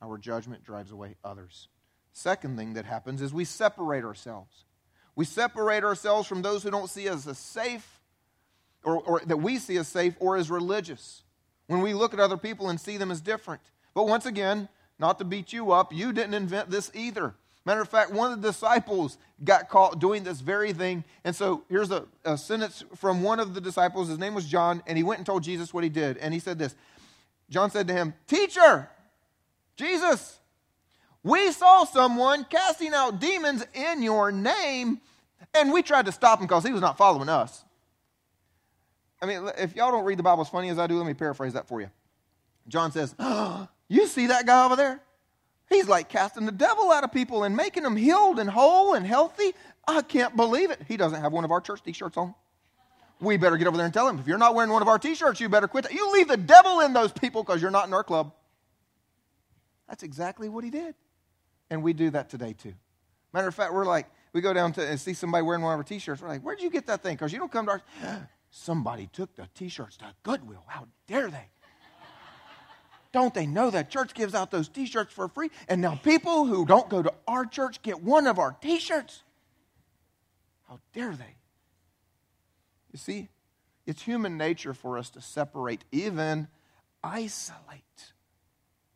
Our 0.00 0.16
judgment 0.16 0.64
drives 0.64 0.90
away 0.90 1.16
others. 1.22 1.68
Second 2.14 2.56
thing 2.56 2.72
that 2.72 2.86
happens 2.86 3.20
is 3.20 3.34
we 3.34 3.44
separate 3.44 4.04
ourselves. 4.04 4.64
We 5.16 5.26
separate 5.26 5.84
ourselves 5.84 6.26
from 6.26 6.40
those 6.40 6.62
who 6.62 6.70
don't 6.70 6.88
see 6.88 7.10
us 7.10 7.26
as 7.26 7.36
safe 7.36 8.00
or, 8.82 9.02
or, 9.02 9.20
that 9.26 9.36
we 9.36 9.58
see 9.58 9.76
as 9.76 9.86
safe 9.86 10.16
or 10.18 10.38
as 10.38 10.50
religious. 10.50 11.23
When 11.66 11.80
we 11.80 11.94
look 11.94 12.12
at 12.12 12.20
other 12.20 12.36
people 12.36 12.68
and 12.68 12.80
see 12.80 12.96
them 12.96 13.10
as 13.10 13.20
different. 13.20 13.62
But 13.94 14.06
once 14.06 14.26
again, 14.26 14.68
not 14.98 15.18
to 15.18 15.24
beat 15.24 15.52
you 15.52 15.72
up, 15.72 15.92
you 15.92 16.12
didn't 16.12 16.34
invent 16.34 16.70
this 16.70 16.90
either. 16.94 17.34
Matter 17.66 17.80
of 17.80 17.88
fact, 17.88 18.12
one 18.12 18.30
of 18.30 18.42
the 18.42 18.48
disciples 18.48 19.16
got 19.42 19.70
caught 19.70 19.98
doing 19.98 20.22
this 20.22 20.40
very 20.40 20.74
thing. 20.74 21.02
And 21.24 21.34
so 21.34 21.64
here's 21.70 21.90
a, 21.90 22.04
a 22.24 22.36
sentence 22.36 22.84
from 22.96 23.22
one 23.22 23.40
of 23.40 23.54
the 23.54 23.60
disciples. 23.60 24.08
His 24.08 24.18
name 24.18 24.34
was 24.34 24.44
John, 24.44 24.82
and 24.86 24.98
he 24.98 25.02
went 25.02 25.18
and 25.18 25.26
told 25.26 25.42
Jesus 25.42 25.72
what 25.72 25.82
he 25.82 25.90
did. 25.90 26.18
And 26.18 26.34
he 26.34 26.40
said 26.40 26.58
this 26.58 26.74
John 27.48 27.70
said 27.70 27.88
to 27.88 27.94
him, 27.94 28.12
Teacher, 28.26 28.90
Jesus, 29.76 30.38
we 31.22 31.52
saw 31.52 31.84
someone 31.84 32.44
casting 32.44 32.92
out 32.92 33.18
demons 33.18 33.64
in 33.72 34.02
your 34.02 34.30
name, 34.30 35.00
and 35.54 35.72
we 35.72 35.82
tried 35.82 36.06
to 36.06 36.12
stop 36.12 36.40
him 36.40 36.46
because 36.46 36.64
he 36.64 36.72
was 36.72 36.82
not 36.82 36.98
following 36.98 37.30
us. 37.30 37.64
I 39.24 39.26
mean, 39.26 39.50
if 39.58 39.74
y'all 39.74 39.90
don't 39.90 40.04
read 40.04 40.18
the 40.18 40.22
Bible 40.22 40.42
as 40.42 40.50
funny 40.50 40.68
as 40.68 40.78
I 40.78 40.86
do, 40.86 40.96
let 40.98 41.06
me 41.06 41.14
paraphrase 41.14 41.54
that 41.54 41.66
for 41.66 41.80
you. 41.80 41.90
John 42.68 42.92
says, 42.92 43.14
oh, 43.18 43.68
You 43.88 44.06
see 44.06 44.26
that 44.28 44.46
guy 44.46 44.64
over 44.64 44.76
there? 44.76 45.00
He's 45.68 45.88
like 45.88 46.08
casting 46.08 46.46
the 46.46 46.52
devil 46.52 46.90
out 46.90 47.04
of 47.04 47.12
people 47.12 47.44
and 47.44 47.56
making 47.56 47.82
them 47.82 47.96
healed 47.96 48.38
and 48.38 48.48
whole 48.48 48.94
and 48.94 49.06
healthy. 49.06 49.54
I 49.86 50.02
can't 50.02 50.36
believe 50.36 50.70
it. 50.70 50.80
He 50.88 50.96
doesn't 50.96 51.20
have 51.20 51.32
one 51.32 51.44
of 51.44 51.50
our 51.50 51.60
church 51.60 51.82
t 51.82 51.92
shirts 51.92 52.16
on. 52.16 52.34
We 53.20 53.36
better 53.36 53.56
get 53.56 53.66
over 53.66 53.76
there 53.76 53.86
and 53.86 53.94
tell 53.94 54.08
him 54.08 54.18
if 54.18 54.26
you're 54.26 54.38
not 54.38 54.54
wearing 54.54 54.70
one 54.70 54.82
of 54.82 54.88
our 54.88 54.98
t 54.98 55.14
shirts, 55.14 55.40
you 55.40 55.48
better 55.48 55.68
quit 55.68 55.84
that. 55.84 55.92
You 55.92 56.12
leave 56.12 56.28
the 56.28 56.36
devil 56.36 56.80
in 56.80 56.92
those 56.92 57.12
people 57.12 57.42
because 57.42 57.62
you're 57.62 57.70
not 57.70 57.86
in 57.86 57.94
our 57.94 58.04
club. 58.04 58.32
That's 59.88 60.02
exactly 60.02 60.48
what 60.48 60.64
he 60.64 60.70
did. 60.70 60.94
And 61.70 61.82
we 61.82 61.92
do 61.92 62.10
that 62.10 62.28
today 62.28 62.52
too. 62.52 62.74
Matter 63.32 63.48
of 63.48 63.54
fact, 63.54 63.72
we're 63.72 63.86
like, 63.86 64.06
we 64.32 64.40
go 64.40 64.52
down 64.52 64.72
to 64.74 64.86
and 64.86 65.00
see 65.00 65.14
somebody 65.14 65.42
wearing 65.42 65.62
one 65.62 65.72
of 65.72 65.78
our 65.78 65.84
t 65.84 65.98
shirts. 65.98 66.20
We're 66.20 66.28
like, 66.28 66.42
where'd 66.42 66.60
you 66.60 66.70
get 66.70 66.86
that 66.86 67.02
thing? 67.02 67.16
Because 67.16 67.32
you 67.32 67.38
don't 67.38 67.52
come 67.52 67.66
to 67.66 67.72
our. 67.72 67.82
Somebody 68.56 69.08
took 69.12 69.34
the 69.34 69.48
t 69.56 69.68
shirts 69.68 69.96
to 69.96 70.14
Goodwill. 70.22 70.62
How 70.68 70.86
dare 71.08 71.28
they? 71.28 71.48
Don't 73.10 73.34
they 73.34 73.46
know 73.46 73.68
that 73.68 73.90
church 73.90 74.14
gives 74.14 74.32
out 74.32 74.52
those 74.52 74.68
t 74.68 74.86
shirts 74.86 75.12
for 75.12 75.26
free? 75.26 75.50
And 75.68 75.80
now 75.80 75.96
people 75.96 76.44
who 76.44 76.64
don't 76.64 76.88
go 76.88 77.02
to 77.02 77.12
our 77.26 77.46
church 77.46 77.82
get 77.82 78.00
one 78.00 78.28
of 78.28 78.38
our 78.38 78.52
t 78.52 78.78
shirts. 78.78 79.24
How 80.68 80.78
dare 80.92 81.16
they? 81.16 81.34
You 82.92 82.98
see, 82.98 83.28
it's 83.86 84.02
human 84.02 84.38
nature 84.38 84.72
for 84.72 84.98
us 84.98 85.10
to 85.10 85.20
separate, 85.20 85.82
even 85.90 86.46
isolate 87.02 88.12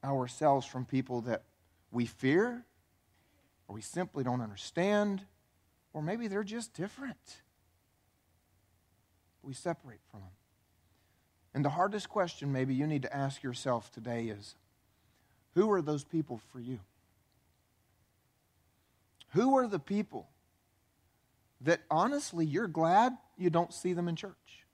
ourselves 0.04 0.66
from 0.66 0.84
people 0.84 1.22
that 1.22 1.42
we 1.90 2.06
fear, 2.06 2.64
or 3.66 3.74
we 3.74 3.82
simply 3.82 4.22
don't 4.22 4.40
understand, 4.40 5.22
or 5.92 6.00
maybe 6.00 6.28
they're 6.28 6.44
just 6.44 6.74
different. 6.74 7.42
We 9.42 9.54
separate 9.54 10.00
from 10.10 10.20
them. 10.20 10.30
And 11.54 11.64
the 11.64 11.70
hardest 11.70 12.08
question 12.08 12.52
maybe 12.52 12.74
you 12.74 12.86
need 12.86 13.02
to 13.02 13.16
ask 13.16 13.42
yourself 13.42 13.90
today 13.90 14.26
is 14.26 14.54
who 15.54 15.70
are 15.70 15.82
those 15.82 16.04
people 16.04 16.40
for 16.52 16.60
you? 16.60 16.80
Who 19.30 19.56
are 19.56 19.66
the 19.66 19.78
people 19.78 20.28
that 21.60 21.80
honestly 21.90 22.46
you're 22.46 22.68
glad 22.68 23.16
you 23.36 23.50
don't 23.50 23.72
see 23.72 23.92
them 23.92 24.08
in 24.08 24.16
church? 24.16 24.64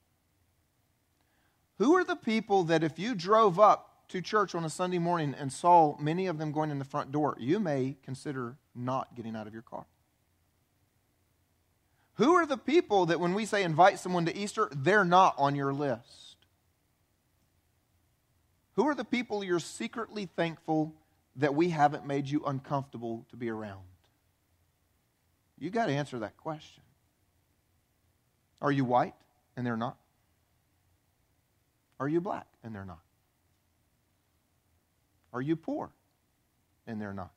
Who 1.77 1.95
are 1.95 2.03
the 2.03 2.15
people 2.15 2.63
that 2.65 2.83
if 2.83 2.99
you 2.99 3.15
drove 3.15 3.59
up 3.59 3.95
to 4.09 4.21
church 4.21 4.55
on 4.55 4.63
a 4.63 4.69
Sunday 4.69 4.99
morning 4.99 5.35
and 5.37 5.51
saw 5.51 5.97
many 5.99 6.27
of 6.27 6.37
them 6.37 6.51
going 6.51 6.71
in 6.71 6.79
the 6.79 6.85
front 6.85 7.11
door, 7.11 7.35
you 7.39 7.59
may 7.59 7.97
consider 8.03 8.57
not 8.75 9.15
getting 9.15 9.35
out 9.35 9.47
of 9.47 9.53
your 9.53 9.61
car. 9.61 9.85
Who 12.15 12.33
are 12.35 12.45
the 12.45 12.57
people 12.57 13.07
that 13.07 13.19
when 13.19 13.33
we 13.33 13.45
say 13.45 13.63
invite 13.63 13.99
someone 13.99 14.25
to 14.25 14.35
Easter, 14.35 14.69
they're 14.71 15.05
not 15.05 15.35
on 15.37 15.55
your 15.55 15.73
list? 15.73 16.37
Who 18.73 18.87
are 18.87 18.95
the 18.95 19.05
people 19.05 19.43
you're 19.43 19.59
secretly 19.59 20.25
thankful 20.25 20.93
that 21.37 21.55
we 21.55 21.69
haven't 21.69 22.05
made 22.05 22.29
you 22.29 22.43
uncomfortable 22.45 23.25
to 23.29 23.35
be 23.35 23.49
around? 23.49 23.83
You 25.57 25.69
got 25.69 25.87
to 25.87 25.93
answer 25.93 26.19
that 26.19 26.37
question. 26.37 26.83
Are 28.61 28.71
you 28.71 28.85
white 28.85 29.13
and 29.55 29.65
they're 29.65 29.77
not? 29.77 29.97
Are 31.99 32.07
you 32.07 32.21
black 32.21 32.47
and 32.63 32.73
they're 32.73 32.85
not? 32.85 32.99
Are 35.33 35.41
you 35.41 35.55
poor? 35.55 35.89
And 36.87 37.01
they're 37.01 37.13
not. 37.13 37.31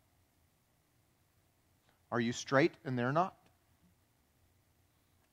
Are 2.11 2.21
you 2.21 2.33
straight 2.33 2.73
and 2.85 2.99
they're 2.99 3.13
not? 3.13 3.35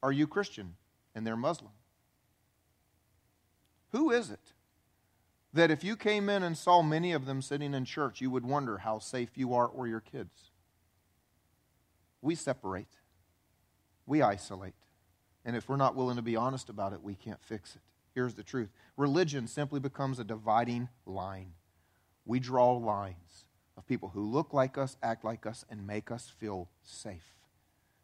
Are 0.06 0.12
you 0.12 0.28
Christian 0.28 0.76
and 1.16 1.26
they're 1.26 1.36
Muslim? 1.36 1.72
Who 3.90 4.12
is 4.12 4.30
it 4.30 4.54
that 5.52 5.72
if 5.72 5.84
you 5.84 5.96
came 5.96 6.30
in 6.30 6.44
and 6.44 6.56
saw 6.56 6.84
many 6.84 7.12
of 7.12 7.26
them 7.26 7.42
sitting 7.42 7.74
in 7.74 7.86
church, 7.86 8.22
you 8.22 8.30
would 8.30 8.46
wonder 8.46 8.78
how 8.78 9.00
safe 9.00 9.32
you 9.34 9.56
are 9.56 9.66
or 9.66 9.88
your 9.88 10.02
kids? 10.02 10.52
We 12.22 12.36
separate, 12.36 13.00
we 14.06 14.22
isolate, 14.22 14.76
And 15.44 15.56
if 15.56 15.68
we're 15.68 15.76
not 15.76 15.96
willing 15.96 16.18
to 16.18 16.22
be 16.22 16.36
honest 16.36 16.70
about 16.70 16.94
it, 16.94 17.02
we 17.02 17.16
can't 17.16 17.44
fix 17.44 17.76
it. 17.76 17.82
Here's 18.14 18.36
the 18.36 18.44
truth 18.44 18.70
religion 18.98 19.48
simply 19.48 19.80
becomes 19.80 20.20
a 20.20 20.24
dividing 20.24 20.88
line. 21.08 21.54
We 22.26 22.40
draw 22.40 22.74
lines 22.74 23.46
of 23.76 23.88
people 23.88 24.10
who 24.10 24.22
look 24.22 24.54
like 24.54 24.78
us, 24.78 24.98
act 25.02 25.26
like 25.26 25.48
us, 25.48 25.66
and 25.68 25.88
make 25.88 26.12
us 26.12 26.30
feel 26.30 26.70
safe. 26.84 27.34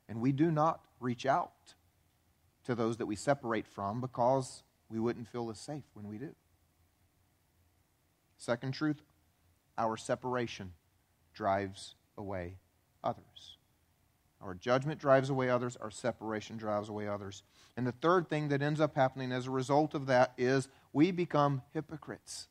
And 0.10 0.20
we 0.20 0.32
do 0.32 0.50
not 0.50 0.82
reach 1.00 1.28
out 1.28 1.76
to 2.66 2.76
those 2.76 2.98
that 2.98 3.06
we 3.06 3.16
separate 3.16 3.68
from 3.68 4.02
because 4.02 4.64
we 4.90 5.00
wouldn't 5.00 5.28
feel 5.28 5.50
as 5.50 5.60
safe 5.60 5.84
when 5.94 6.08
we 6.08 6.18
do. 6.18 6.36
Second 8.38 8.74
truth 8.74 9.02
our 9.78 9.98
separation 9.98 10.74
drives 11.34 11.96
away 12.18 12.58
others. 13.04 13.58
Our 14.42 14.56
judgment 14.56 15.00
drives 15.00 15.30
away 15.30 15.50
others, 15.50 15.78
our 15.78 15.92
separation 15.92 16.58
drives 16.58 16.90
away 16.90 17.08
others. 17.08 17.44
And 17.78 17.86
the 17.86 17.92
third 17.94 18.28
thing 18.28 18.50
that 18.50 18.62
ends 18.62 18.82
up 18.82 18.96
happening 18.96 19.32
as 19.32 19.48
a 19.48 19.52
result 19.52 19.94
of 19.94 20.08
that 20.08 20.34
is 20.38 20.68
we 20.94 21.12
become 21.12 21.62
hypocrites. 21.74 22.48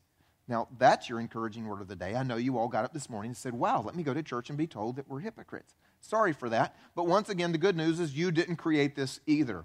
Now, 0.49 0.69
that's 0.79 1.09
your 1.09 1.21
encouraging 1.21 1.67
word 1.67 1.81
of 1.81 1.89
the 1.89 1.97
day. 1.97 2.15
I 2.17 2.23
know 2.23 2.37
you 2.37 2.59
all 2.59 2.69
got 2.69 2.85
up 2.85 2.93
this 2.93 3.11
morning 3.11 3.31
and 3.31 3.37
said, 3.37 3.55
Wow, 3.55 3.83
let 3.83 3.95
me 3.95 4.03
go 4.03 4.15
to 4.15 4.23
church 4.23 4.49
and 4.49 4.59
be 4.59 4.67
told 4.67 4.97
that 4.97 5.09
we're 5.09 5.21
hypocrites. 5.21 5.75
Sorry 6.01 6.33
for 6.33 6.49
that. 6.49 6.75
But 6.97 7.07
once 7.07 7.29
again, 7.29 7.53
the 7.53 7.59
good 7.59 7.77
news 7.77 8.01
is 8.01 8.17
you 8.17 8.31
didn't 8.31 8.57
create 8.57 8.97
this 8.97 9.21
either. 9.27 9.65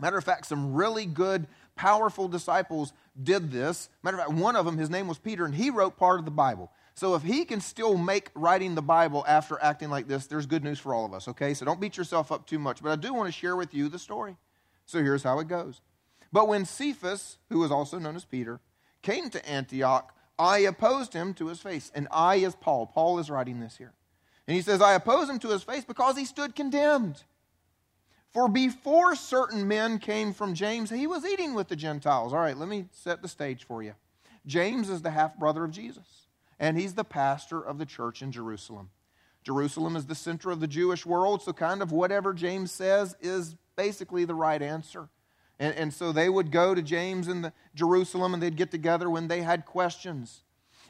Matter 0.00 0.18
of 0.18 0.24
fact, 0.24 0.46
some 0.46 0.74
really 0.74 1.06
good, 1.06 1.46
powerful 1.76 2.28
disciples 2.28 2.92
did 3.22 3.50
this. 3.50 3.88
Matter 4.02 4.18
of 4.18 4.26
fact, 4.26 4.38
one 4.38 4.56
of 4.56 4.64
them, 4.64 4.78
his 4.78 4.90
name 4.90 5.08
was 5.08 5.18
Peter, 5.18 5.44
and 5.44 5.54
he 5.54 5.70
wrote 5.70 5.96
part 5.96 6.18
of 6.18 6.24
the 6.24 6.30
Bible. 6.30 6.70
So 6.94 7.14
if 7.14 7.22
he 7.22 7.44
can 7.44 7.60
still 7.60 7.96
make 7.96 8.30
writing 8.34 8.74
the 8.74 8.82
Bible 8.82 9.24
after 9.26 9.58
acting 9.62 9.90
like 9.90 10.06
this, 10.06 10.26
there's 10.26 10.46
good 10.46 10.64
news 10.64 10.78
for 10.78 10.92
all 10.92 11.06
of 11.06 11.14
us, 11.14 11.28
okay? 11.28 11.54
So 11.54 11.64
don't 11.64 11.80
beat 11.80 11.96
yourself 11.96 12.30
up 12.30 12.46
too 12.46 12.58
much. 12.58 12.82
But 12.82 12.92
I 12.92 12.96
do 12.96 13.14
want 13.14 13.26
to 13.26 13.32
share 13.32 13.56
with 13.56 13.72
you 13.72 13.88
the 13.88 13.98
story. 13.98 14.36
So 14.86 15.02
here's 15.02 15.22
how 15.22 15.38
it 15.38 15.48
goes. 15.48 15.80
But 16.32 16.48
when 16.48 16.64
Cephas, 16.64 17.38
who 17.48 17.60
was 17.60 17.70
also 17.70 17.98
known 17.98 18.16
as 18.16 18.24
Peter, 18.24 18.60
came 19.02 19.30
to 19.30 19.48
Antioch, 19.48 20.14
I 20.38 20.58
opposed 20.58 21.14
him 21.14 21.32
to 21.34 21.46
his 21.46 21.60
face. 21.60 21.90
And 21.94 22.08
I 22.10 22.36
is 22.36 22.54
Paul. 22.54 22.86
Paul 22.86 23.18
is 23.18 23.30
writing 23.30 23.60
this 23.60 23.76
here. 23.76 23.94
And 24.46 24.54
he 24.56 24.62
says, 24.62 24.82
I 24.82 24.94
oppose 24.94 25.30
him 25.30 25.38
to 25.40 25.48
his 25.48 25.62
face 25.62 25.84
because 25.84 26.18
he 26.18 26.24
stood 26.24 26.56
condemned. 26.56 27.22
For 28.32 28.48
before 28.48 29.16
certain 29.16 29.66
men 29.66 29.98
came 29.98 30.32
from 30.32 30.54
James, 30.54 30.90
he 30.90 31.06
was 31.06 31.24
eating 31.24 31.54
with 31.54 31.68
the 31.68 31.76
Gentiles. 31.76 32.32
All 32.32 32.38
right, 32.38 32.56
let 32.56 32.68
me 32.68 32.86
set 32.92 33.22
the 33.22 33.28
stage 33.28 33.64
for 33.64 33.82
you. 33.82 33.94
James 34.46 34.88
is 34.88 35.02
the 35.02 35.10
half 35.10 35.36
brother 35.36 35.64
of 35.64 35.72
Jesus 35.72 36.20
and 36.60 36.78
he's 36.78 36.94
the 36.94 37.04
pastor 37.04 37.60
of 37.60 37.78
the 37.78 37.86
church 37.86 38.22
in 38.22 38.30
Jerusalem. 38.30 38.90
Jerusalem 39.42 39.96
is 39.96 40.04
the 40.04 40.14
center 40.14 40.50
of 40.50 40.60
the 40.60 40.66
Jewish 40.66 41.06
world, 41.06 41.40
so 41.40 41.54
kind 41.54 41.80
of 41.80 41.90
whatever 41.90 42.34
James 42.34 42.70
says 42.70 43.16
is 43.22 43.56
basically 43.74 44.26
the 44.26 44.34
right 44.34 44.60
answer. 44.60 45.08
And, 45.58 45.74
and 45.74 45.94
so 45.94 46.12
they 46.12 46.28
would 46.28 46.52
go 46.52 46.74
to 46.74 46.82
James 46.82 47.26
in 47.26 47.40
the 47.40 47.54
Jerusalem 47.74 48.34
and 48.34 48.42
they'd 48.42 48.56
get 48.56 48.70
together 48.70 49.08
when 49.08 49.28
they 49.28 49.40
had 49.40 49.64
questions. 49.64 50.42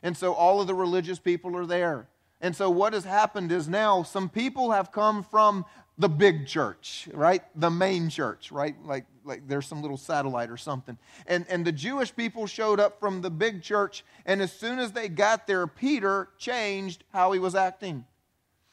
And 0.03 0.17
so 0.17 0.35
all 0.35 0.61
of 0.61 0.67
the 0.67 0.75
religious 0.75 1.21
people 1.21 1.57
are 1.57 1.67
there. 1.67 2.09
And 2.41 2.57
so 2.57 2.71
what 2.71 2.95
has 2.95 3.05
happened 3.05 3.53
is 3.53 3.69
now 3.69 4.03
some 4.03 4.29
people 4.29 4.71
have 4.71 4.93
come 4.93 5.23
from 5.23 5.65
the 5.99 6.09
big 6.09 6.47
church, 6.47 7.09
right? 7.13 7.43
The 7.55 7.71
main 7.71 8.09
church, 8.09 8.51
right? 8.51 8.75
Like, 8.85 9.05
like 9.25 9.47
there's 9.47 9.67
some 9.67 9.83
little 9.83 9.99
satellite 9.99 10.49
or 10.49 10.57
something. 10.57 10.97
And, 11.27 11.45
and 11.51 11.67
the 11.67 11.73
Jewish 11.73 12.17
people 12.17 12.47
showed 12.47 12.81
up 12.81 12.99
from 12.99 13.21
the 13.21 13.31
big 13.31 13.63
church, 13.63 14.03
and 14.25 14.41
as 14.41 14.51
soon 14.51 14.79
as 14.79 14.93
they 14.93 15.09
got 15.09 15.47
there, 15.47 15.67
Peter 15.67 16.31
changed 16.39 17.05
how 17.13 17.33
he 17.33 17.39
was 17.39 17.55
acting. 17.55 18.07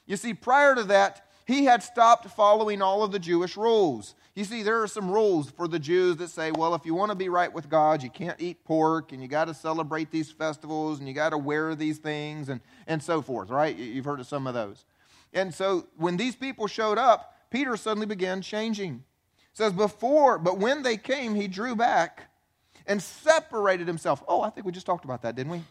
You 0.06 0.16
see, 0.16 0.34
prior 0.34 0.74
to 0.76 0.86
that, 0.86 1.27
he 1.48 1.64
had 1.64 1.82
stopped 1.82 2.28
following 2.30 2.82
all 2.82 3.04
of 3.04 3.14
the 3.14 3.20
Jewish 3.20 3.56
rules. 3.56 4.16
You 4.36 4.44
see, 4.44 4.64
there 4.64 4.84
are 4.84 4.88
some 4.88 5.10
rules 5.10 5.50
for 5.50 5.70
the 5.70 5.80
Jews 5.80 6.18
that 6.18 6.30
say, 6.30 6.52
well, 6.52 6.76
if 6.76 6.86
you 6.86 6.94
want 6.94 7.10
to 7.12 7.16
be 7.16 7.30
right 7.30 7.52
with 7.52 7.70
God, 7.70 8.04
you 8.04 8.10
can't 8.10 8.40
eat 8.42 8.66
pork, 8.66 9.14
and 9.14 9.22
you 9.22 9.30
got 9.30 9.46
to 9.46 9.54
celebrate 9.54 10.12
these 10.12 10.30
festivals, 10.30 11.00
and 11.00 11.08
you 11.08 11.14
got 11.14 11.30
to 11.30 11.38
wear 11.38 11.74
these 11.74 12.00
things, 12.00 12.50
and, 12.50 12.60
and 12.86 13.02
so 13.02 13.22
forth, 13.22 13.50
right? 13.50 13.74
You've 13.78 14.04
heard 14.04 14.20
of 14.20 14.28
some 14.28 14.46
of 14.46 14.54
those. 14.54 14.84
And 15.34 15.54
so 15.54 15.88
when 15.96 16.18
these 16.18 16.36
people 16.36 16.68
showed 16.68 16.98
up, 16.98 17.34
Peter 17.50 17.78
suddenly 17.78 18.08
began 18.08 18.42
changing. 18.42 19.06
It 19.52 19.58
says, 19.58 19.72
Before, 19.72 20.38
but 20.38 20.58
when 20.58 20.84
they 20.84 20.98
came, 20.98 21.34
he 21.34 21.48
drew 21.48 21.78
back 21.78 22.30
and 22.86 23.02
separated 23.02 23.88
himself. 23.88 24.22
Oh, 24.28 24.42
I 24.42 24.50
think 24.50 24.66
we 24.66 24.74
just 24.74 24.86
talked 24.86 25.06
about 25.06 25.22
that, 25.22 25.36
didn't 25.38 25.54
we? 25.54 25.64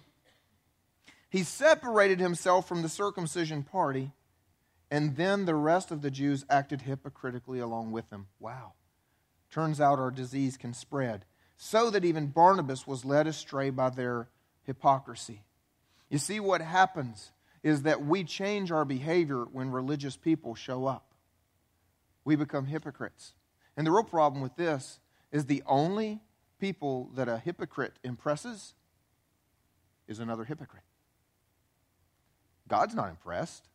He 1.29 1.43
separated 1.43 2.19
himself 2.19 2.67
from 2.67 2.81
the 2.81 2.89
circumcision 2.89 3.63
party, 3.63 4.13
and 4.91 5.17
then 5.17 5.45
the 5.45 5.55
rest 5.55 5.91
of 5.91 6.03
the 6.03 6.11
Jews 6.11 6.45
acted 6.49 6.83
hypocritically 6.83 7.59
along 7.59 7.93
with 7.93 8.11
him. 8.11 8.27
Wow. 8.39 8.75
Turns 9.51 9.81
out 9.81 9.99
our 9.99 10.11
disease 10.11 10.57
can 10.57 10.75
spread, 10.75 11.25
so 11.57 11.91
that 11.91 12.05
even 12.05 12.29
Barnabas 12.29 12.87
was 12.87 13.05
led 13.05 13.27
astray 13.27 13.71
by 13.71 13.91
their 13.91 14.29
hypocrisy. 14.65 15.43
You 16.11 16.19
see, 16.19 16.41
what 16.41 16.61
happens 16.61 17.33
is 17.63 17.83
that 17.83 18.05
we 18.05 18.23
change 18.23 18.71
our 18.71 18.85
behavior 18.85 19.45
when 19.45 19.71
religious 19.71 20.17
people 20.17 20.55
show 20.55 20.87
up. 20.87 21.15
We 22.25 22.37
become 22.37 22.67
hypocrites. 22.67 23.35
And 23.77 23.87
the 23.87 23.91
real 23.91 24.05
problem 24.05 24.43
with 24.43 24.57
this 24.57 25.01
is 25.33 25.47
the 25.47 25.63
only 25.67 26.21
people 26.61 27.11
that 27.15 27.29
a 27.29 27.39
hypocrite 27.39 27.95
impresses 28.05 28.75
is 30.07 30.19
another 30.19 30.45
hypocrite. 30.45 30.85
God's 32.69 32.95
not 32.95 33.11
impressed. 33.11 33.69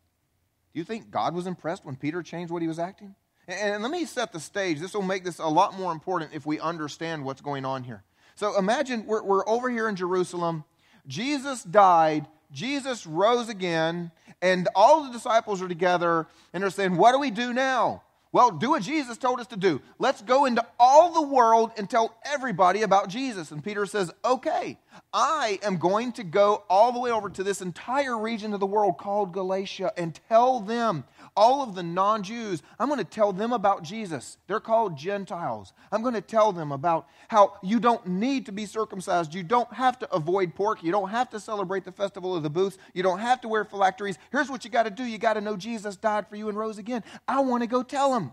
Do 0.72 0.78
you 0.78 0.84
think 0.84 1.10
God 1.10 1.34
was 1.34 1.46
impressed 1.46 1.84
when 1.84 1.96
Peter 1.96 2.22
changed 2.22 2.52
what 2.52 2.62
he 2.62 2.68
was 2.68 2.78
acting? 2.78 3.14
And 3.48 3.82
let 3.82 3.90
me 3.90 4.04
set 4.04 4.32
the 4.32 4.40
stage. 4.40 4.78
This 4.78 4.94
will 4.94 5.02
make 5.02 5.24
this 5.24 5.38
a 5.38 5.46
lot 5.46 5.76
more 5.76 5.92
important 5.92 6.32
if 6.32 6.46
we 6.46 6.60
understand 6.60 7.24
what's 7.24 7.40
going 7.40 7.64
on 7.64 7.84
here. 7.84 8.04
So 8.34 8.56
imagine 8.56 9.06
we're, 9.06 9.22
we're 9.22 9.48
over 9.48 9.68
here 9.68 9.88
in 9.88 9.96
Jerusalem. 9.96 10.64
Jesus 11.06 11.62
died 11.62 12.26
Jesus 12.52 13.06
rose 13.06 13.48
again, 13.48 14.12
and 14.40 14.68
all 14.74 15.04
the 15.04 15.12
disciples 15.12 15.62
are 15.62 15.68
together, 15.68 16.26
and 16.52 16.62
they're 16.62 16.70
saying, 16.70 16.96
What 16.96 17.12
do 17.12 17.18
we 17.18 17.30
do 17.30 17.52
now? 17.52 18.02
Well, 18.32 18.50
do 18.50 18.70
what 18.70 18.82
Jesus 18.82 19.18
told 19.18 19.40
us 19.40 19.46
to 19.48 19.58
do. 19.58 19.82
Let's 19.98 20.22
go 20.22 20.46
into 20.46 20.64
all 20.80 21.12
the 21.12 21.22
world 21.22 21.72
and 21.76 21.88
tell 21.88 22.16
everybody 22.24 22.80
about 22.80 23.10
Jesus. 23.10 23.50
And 23.50 23.62
Peter 23.62 23.84
says, 23.84 24.10
Okay, 24.24 24.78
I 25.12 25.58
am 25.62 25.76
going 25.76 26.12
to 26.12 26.24
go 26.24 26.64
all 26.70 26.92
the 26.92 26.98
way 26.98 27.10
over 27.10 27.28
to 27.28 27.42
this 27.42 27.60
entire 27.60 28.18
region 28.18 28.54
of 28.54 28.60
the 28.60 28.66
world 28.66 28.96
called 28.96 29.32
Galatia 29.32 29.92
and 29.98 30.18
tell 30.30 30.60
them 30.60 31.04
all 31.36 31.62
of 31.62 31.74
the 31.74 31.82
non 31.82 32.22
Jews, 32.22 32.62
I'm 32.78 32.88
going 32.88 32.98
to 32.98 33.04
tell 33.04 33.32
them 33.32 33.52
about 33.52 33.82
Jesus. 33.82 34.36
They're 34.46 34.60
called 34.60 34.96
Gentiles. 34.96 35.72
I'm 35.90 36.02
going 36.02 36.14
to 36.14 36.20
tell 36.20 36.52
them 36.52 36.72
about 36.72 37.06
how 37.28 37.54
you 37.62 37.80
don't 37.80 38.06
need 38.06 38.46
to 38.46 38.52
be 38.52 38.66
circumcised. 38.66 39.34
You 39.34 39.42
don't 39.42 39.72
have 39.72 39.98
to 40.00 40.12
avoid 40.12 40.54
pork. 40.54 40.82
You 40.82 40.92
don't 40.92 41.10
have 41.10 41.30
to 41.30 41.40
celebrate 41.40 41.84
the 41.84 41.92
festival 41.92 42.36
of 42.36 42.42
the 42.42 42.50
booths. 42.50 42.78
You 42.94 43.02
don't 43.02 43.20
have 43.20 43.40
to 43.42 43.48
wear 43.48 43.64
phylacteries. 43.64 44.18
Here's 44.30 44.50
what 44.50 44.64
you 44.64 44.70
got 44.70 44.84
to 44.84 44.90
do 44.90 45.04
you 45.04 45.18
got 45.18 45.34
to 45.34 45.40
know 45.40 45.56
Jesus 45.56 45.96
died 45.96 46.28
for 46.28 46.36
you 46.36 46.48
and 46.48 46.58
rose 46.58 46.78
again. 46.78 47.04
I 47.26 47.40
want 47.40 47.62
to 47.62 47.66
go 47.66 47.82
tell 47.82 48.12
them. 48.12 48.32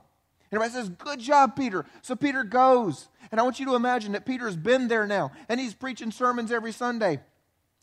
And 0.52 0.60
everybody 0.60 0.74
says, 0.74 0.90
Good 0.90 1.20
job, 1.20 1.56
Peter. 1.56 1.86
So 2.02 2.16
Peter 2.16 2.44
goes. 2.44 3.08
And 3.32 3.40
I 3.40 3.44
want 3.44 3.60
you 3.60 3.66
to 3.68 3.76
imagine 3.76 4.14
that 4.14 4.26
Peter's 4.26 4.56
been 4.56 4.88
there 4.88 5.06
now, 5.06 5.32
and 5.48 5.60
he's 5.60 5.76
preaching 5.76 6.12
sermons 6.12 6.52
every 6.52 6.72
Sunday. 6.72 7.20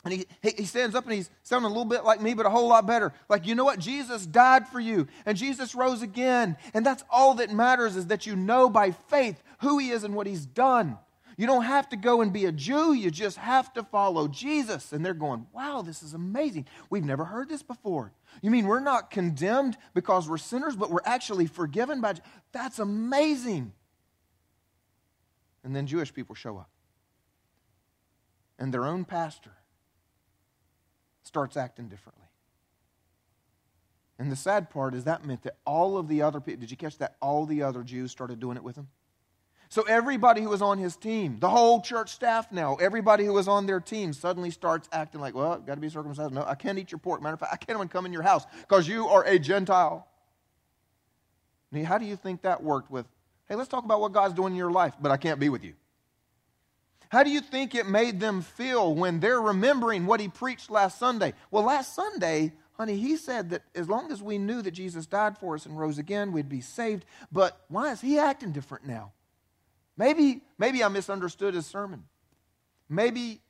And 0.07 0.15
he, 0.15 0.27
he 0.57 0.65
stands 0.67 0.95
up 0.95 1.03
and 1.03 1.15
he's 1.15 1.29
sounding 1.43 1.67
a 1.67 1.69
little 1.69 1.85
bit 1.85 2.05
like 2.05 2.21
me, 2.21 2.33
but 2.33 2.47
a 2.47 2.51
whole 2.51 2.69
lot 2.69 2.87
better. 2.87 3.13
Like, 3.29 3.45
you 3.45 3.57
know 3.57 3.65
what? 3.65 3.81
Jesus 3.81 4.25
died 4.25 4.69
for 4.69 4.79
you, 4.79 5.09
and 5.27 5.37
Jesus 5.37 5.75
rose 5.75 6.01
again. 6.01 6.57
And 6.75 6.87
that's 6.87 7.03
all 7.11 7.35
that 7.35 7.53
matters 7.53 7.97
is 7.97 8.07
that 8.07 8.25
you 8.25 8.37
know 8.37 8.71
by 8.71 8.93
faith 8.93 9.43
who 9.63 9.79
he 9.79 9.91
is 9.91 10.05
and 10.05 10.15
what 10.15 10.29
he's 10.29 10.47
done. 10.47 10.97
You 11.37 11.49
don't 11.49 11.65
have 11.65 11.89
to 11.89 11.97
go 11.97 12.21
and 12.21 12.33
be 12.33 12.45
a 12.45 12.53
Jew, 12.53 12.93
you 12.93 13.11
just 13.11 13.37
have 13.37 13.75
to 13.75 13.83
follow 13.83 14.29
Jesus. 14.29 14.93
And 14.93 15.05
they're 15.05 15.13
going, 15.13 15.49
wow, 15.53 15.83
this 15.83 16.05
is 16.05 16.15
amazing. 16.15 16.67
We've 16.89 17.05
never 17.05 17.25
heard 17.25 17.49
this 17.49 17.65
before. 17.65 18.13
You 18.43 18.53
mean 18.53 18.69
we're 18.69 18.79
not 18.79 19.11
condemned 19.11 19.77
because 19.93 20.29
we're 20.29 20.39
sinners, 20.39 20.77
but 20.77 20.89
we're 20.89 21.01
actually 21.05 21.47
forgiven 21.47 22.01
by. 22.01 22.15
That's 22.53 22.79
amazing. 22.79 23.73
And 25.65 25.75
then 25.75 25.89
Jewish 25.89 26.15
people 26.15 26.37
show 26.37 26.59
up. 26.59 26.71
And 28.57 28.73
their 28.73 28.87
own 28.87 29.05
pastor 29.05 29.51
starts 31.27 31.57
acting 31.57 31.89
differently. 31.89 32.27
And 34.19 34.33
the 34.33 34.37
sad 34.37 34.71
part 34.71 34.95
is 34.95 35.05
that 35.05 35.27
meant 35.27 35.43
that 35.43 35.57
all 35.67 35.99
of 35.99 36.09
the 36.09 36.23
other 36.23 36.41
people, 36.41 36.61
did 36.61 36.71
you 36.71 36.77
catch 36.77 36.99
that? 36.99 37.17
All 37.21 37.45
the 37.45 37.63
other 37.63 37.83
Jews 37.83 38.11
started 38.11 38.41
doing 38.41 38.57
it 38.57 38.63
with 38.63 38.77
him. 38.77 38.89
So 39.69 39.83
everybody 39.83 40.43
who 40.43 40.49
was 40.49 40.63
on 40.63 40.79
his 40.79 40.97
team, 40.97 41.39
the 41.41 41.51
whole 41.51 41.81
church 41.81 42.11
staff 42.11 42.53
now, 42.53 42.77
everybody 42.77 43.25
who 43.25 43.33
was 43.33 43.49
on 43.49 43.67
their 43.67 43.81
team 43.81 44.13
suddenly 44.13 44.51
starts 44.51 44.89
acting 44.93 45.21
like, 45.21 45.35
well, 45.35 45.53
i 45.53 45.59
got 45.59 45.75
to 45.75 45.81
be 45.81 45.89
circumcised. 45.89 46.33
No, 46.33 46.45
I 46.47 46.55
can't 46.55 46.79
eat 46.79 46.93
your 46.93 46.99
pork. 46.99 47.21
Matter 47.21 47.35
of 47.35 47.41
fact, 47.41 47.53
I 47.53 47.57
can't 47.57 47.77
even 47.77 47.89
come 47.89 48.07
in 48.07 48.13
your 48.13 48.23
house 48.23 48.47
because 48.61 48.87
you 48.87 49.09
are 49.09 49.25
a 49.25 49.39
Gentile. 49.39 50.07
Now, 51.73 51.85
how 51.85 51.99
do 51.99 52.07
you 52.07 52.17
think 52.17 52.43
that 52.43 52.63
worked 52.63 52.91
with, 52.91 53.07
hey, 53.49 53.57
let's 53.57 53.69
talk 53.69 53.85
about 53.85 54.01
what 54.01 54.13
God's 54.13 54.35
doing 54.35 54.53
in 54.53 54.57
your 54.57 54.71
life, 54.71 54.95
but 55.01 55.11
I 55.11 55.17
can't 55.17 55.41
be 55.41 55.49
with 55.49 55.65
you? 55.65 55.75
How 57.09 57.23
do 57.23 57.31
you 57.31 57.41
think 57.41 57.75
it 57.75 57.87
made 57.87 58.21
them 58.21 58.43
feel 58.43 58.95
when 58.95 59.21
they're 59.21 59.41
remembering 59.41 60.07
what 60.07 60.21
he 60.21 60.29
preached 60.29 60.71
last 60.71 60.99
Sunday? 60.99 61.35
Well, 61.51 61.65
last 61.65 61.95
Sunday, 61.95 62.53
honey, 62.75 62.97
he 62.97 63.17
said 63.17 63.51
that 63.51 63.63
as 63.75 63.89
long 63.89 64.11
as 64.11 64.23
we 64.23 64.39
knew 64.39 64.63
that 64.63 64.73
Jesus 64.73 65.07
died 65.07 65.39
for 65.39 65.55
us 65.55 65.67
and 65.67 65.79
rose 65.79 65.99
again, 65.99 66.33
we'd 66.33 66.49
be 66.49 66.61
saved. 66.61 67.05
But 67.31 67.61
why 67.69 67.93
is 67.93 68.01
he 68.01 68.19
acting 68.19 68.53
different 68.53 68.87
now? 68.87 69.13
Maybe, 69.97 70.43
maybe 70.59 70.85
I 70.85 70.89
misunderstood 70.89 71.55
his 71.55 71.67
sermon. 71.67 72.05
Maybe 72.89 73.41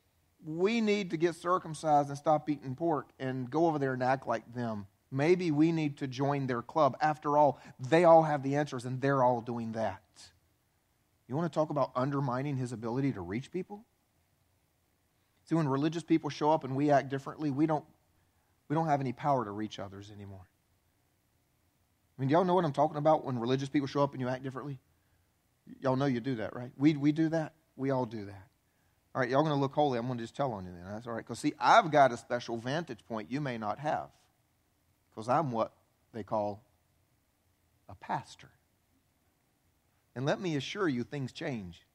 we 0.45 0.81
need 0.81 1.11
to 1.11 1.17
get 1.17 1.35
circumcised 1.35 2.09
and 2.09 2.17
stop 2.17 2.49
eating 2.49 2.75
pork 2.75 3.09
and 3.19 3.49
go 3.49 3.65
over 3.65 3.79
there 3.79 3.93
and 3.93 4.03
act 4.03 4.27
like 4.27 4.53
them. 4.53 4.87
Maybe 5.11 5.51
we 5.51 5.71
need 5.71 5.97
to 5.97 6.07
join 6.07 6.47
their 6.47 6.61
club. 6.61 6.97
After 7.01 7.37
all, 7.37 7.59
they 7.79 8.03
all 8.03 8.23
have 8.23 8.43
the 8.43 8.55
answers 8.55 8.85
and 8.85 9.01
they're 9.01 9.23
all 9.23 9.41
doing 9.41 9.73
that. 9.73 10.01
You 11.27 11.35
want 11.35 11.51
to 11.51 11.55
talk 11.55 11.69
about 11.69 11.91
undermining 11.95 12.55
his 12.55 12.71
ability 12.71 13.13
to 13.13 13.21
reach 13.21 13.51
people? 13.51 13.85
See, 15.45 15.55
when 15.55 15.67
religious 15.67 16.03
people 16.03 16.29
show 16.29 16.51
up 16.51 16.63
and 16.63 16.75
we 16.75 16.91
act 16.91 17.09
differently, 17.09 17.51
we 17.51 17.65
don't, 17.65 17.85
we 18.69 18.75
don't 18.75 18.87
have 18.87 19.01
any 19.01 19.13
power 19.13 19.45
to 19.45 19.51
reach 19.51 19.79
others 19.79 20.11
anymore. 20.11 20.47
I 22.17 22.21
mean, 22.21 22.29
y'all 22.29 22.43
know 22.43 22.55
what 22.55 22.65
I'm 22.65 22.73
talking 22.73 22.97
about 22.97 23.23
when 23.23 23.39
religious 23.39 23.69
people 23.69 23.87
show 23.87 24.01
up 24.01 24.13
and 24.13 24.21
you 24.21 24.27
act 24.27 24.43
differently? 24.43 24.79
Y'all 25.81 25.95
know 25.95 26.05
you 26.05 26.19
do 26.19 26.35
that, 26.35 26.55
right? 26.55 26.71
We, 26.77 26.95
we 26.95 27.11
do 27.11 27.29
that. 27.29 27.53
We 27.75 27.91
all 27.91 28.05
do 28.05 28.25
that. 28.25 28.47
All 29.13 29.21
right, 29.21 29.29
y'all 29.29 29.41
going 29.41 29.53
to 29.53 29.59
look 29.59 29.73
holy. 29.73 29.97
I'm 29.97 30.05
going 30.05 30.17
to 30.17 30.23
just 30.23 30.35
tell 30.35 30.51
on 30.53 30.65
you 30.65 30.71
then. 30.71 30.83
That's 30.91 31.07
all 31.07 31.13
right. 31.13 31.25
Because, 31.25 31.39
see, 31.39 31.53
I've 31.59 31.91
got 31.91 32.11
a 32.11 32.17
special 32.17 32.57
vantage 32.57 33.05
point 33.07 33.31
you 33.31 33.41
may 33.41 33.57
not 33.57 33.79
have. 33.79 34.09
Because 35.09 35.27
I'm 35.27 35.51
what 35.51 35.73
they 36.13 36.23
call 36.23 36.63
a 37.89 37.95
pastor. 37.95 38.49
And 40.17 40.25
let 40.25 40.41
me 40.41 40.55
assure 40.55 40.89
you, 40.89 41.03
things 41.03 41.31
change 41.31 41.85